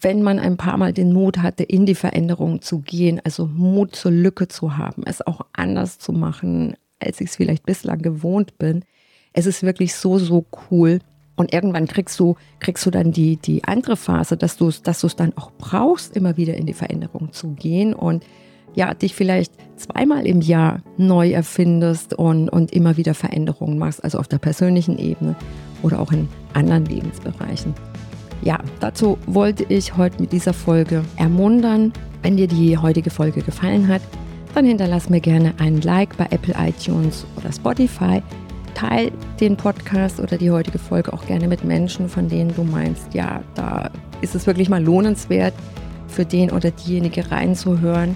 wenn 0.01 0.21
man 0.21 0.39
ein 0.39 0.57
paar 0.57 0.77
Mal 0.77 0.93
den 0.93 1.11
Mut 1.11 1.39
hatte, 1.39 1.63
in 1.63 1.85
die 1.85 1.95
Veränderung 1.95 2.61
zu 2.61 2.79
gehen, 2.79 3.19
also 3.23 3.47
Mut 3.47 3.95
zur 3.95 4.11
Lücke 4.11 4.47
zu 4.47 4.77
haben, 4.77 5.03
es 5.05 5.25
auch 5.25 5.41
anders 5.53 5.99
zu 5.99 6.13
machen, 6.13 6.75
als 6.99 7.19
ich 7.21 7.29
es 7.29 7.35
vielleicht 7.35 7.65
bislang 7.65 8.01
gewohnt 8.01 8.57
bin, 8.57 8.83
es 9.33 9.45
ist 9.45 9.63
wirklich 9.63 9.95
so, 9.95 10.17
so 10.17 10.45
cool. 10.69 10.99
Und 11.35 11.53
irgendwann 11.53 11.87
kriegst 11.87 12.19
du, 12.19 12.35
kriegst 12.59 12.85
du 12.85 12.91
dann 12.91 13.11
die, 13.11 13.37
die 13.37 13.63
andere 13.63 13.95
Phase, 13.95 14.35
dass 14.35 14.57
du 14.57 14.71
dass 14.71 15.03
es 15.03 15.15
dann 15.15 15.37
auch 15.37 15.51
brauchst, 15.57 16.15
immer 16.15 16.37
wieder 16.37 16.55
in 16.55 16.65
die 16.65 16.73
Veränderung 16.73 17.31
zu 17.31 17.51
gehen. 17.51 17.93
Und 17.93 18.25
ja, 18.75 18.93
dich 18.93 19.15
vielleicht 19.15 19.53
zweimal 19.77 20.27
im 20.27 20.41
Jahr 20.41 20.81
neu 20.97 21.31
erfindest 21.31 22.13
und, 22.13 22.49
und 22.49 22.71
immer 22.71 22.97
wieder 22.97 23.13
Veränderungen 23.13 23.77
machst, 23.77 24.03
also 24.03 24.19
auf 24.19 24.27
der 24.27 24.37
persönlichen 24.37 24.97
Ebene 24.97 25.35
oder 25.81 25.99
auch 25.99 26.11
in 26.11 26.27
anderen 26.53 26.85
Lebensbereichen. 26.85 27.73
Ja, 28.41 28.59
dazu 28.79 29.17
wollte 29.25 29.65
ich 29.65 29.97
heute 29.97 30.21
mit 30.21 30.31
dieser 30.31 30.53
Folge 30.53 31.03
ermuntern. 31.17 31.93
Wenn 32.21 32.37
dir 32.37 32.47
die 32.47 32.77
heutige 32.77 33.09
Folge 33.09 33.41
gefallen 33.41 33.87
hat, 33.87 34.01
dann 34.53 34.65
hinterlass 34.65 35.09
mir 35.09 35.19
gerne 35.19 35.53
einen 35.59 35.81
Like 35.81 36.17
bei 36.17 36.27
Apple 36.29 36.55
iTunes 36.57 37.25
oder 37.37 37.51
Spotify. 37.51 38.21
Teil 38.75 39.11
den 39.41 39.57
Podcast 39.57 40.19
oder 40.19 40.37
die 40.37 40.51
heutige 40.51 40.79
Folge 40.79 41.11
auch 41.11 41.25
gerne 41.25 41.47
mit 41.47 41.65
Menschen, 41.65 42.07
von 42.07 42.29
denen 42.29 42.53
du 42.55 42.63
meinst, 42.63 43.13
ja, 43.13 43.41
da 43.55 43.89
ist 44.21 44.35
es 44.35 44.47
wirklich 44.47 44.69
mal 44.69 44.83
lohnenswert, 44.83 45.53
für 46.07 46.25
den 46.25 46.51
oder 46.51 46.71
diejenige 46.71 47.29
reinzuhören. 47.29 48.15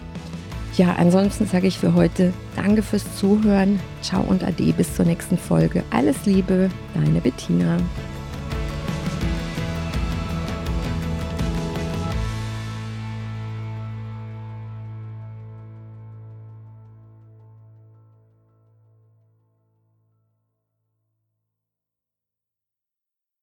Ja, 0.75 0.95
ansonsten 0.97 1.45
sage 1.45 1.67
ich 1.67 1.77
für 1.77 1.93
heute 1.93 2.33
Danke 2.55 2.81
fürs 2.81 3.15
Zuhören. 3.15 3.79
Ciao 4.01 4.23
und 4.23 4.43
Ade 4.43 4.73
bis 4.73 4.95
zur 4.95 5.05
nächsten 5.05 5.37
Folge. 5.37 5.83
Alles 5.91 6.25
Liebe, 6.25 6.69
deine 6.95 7.21
Bettina. 7.21 7.77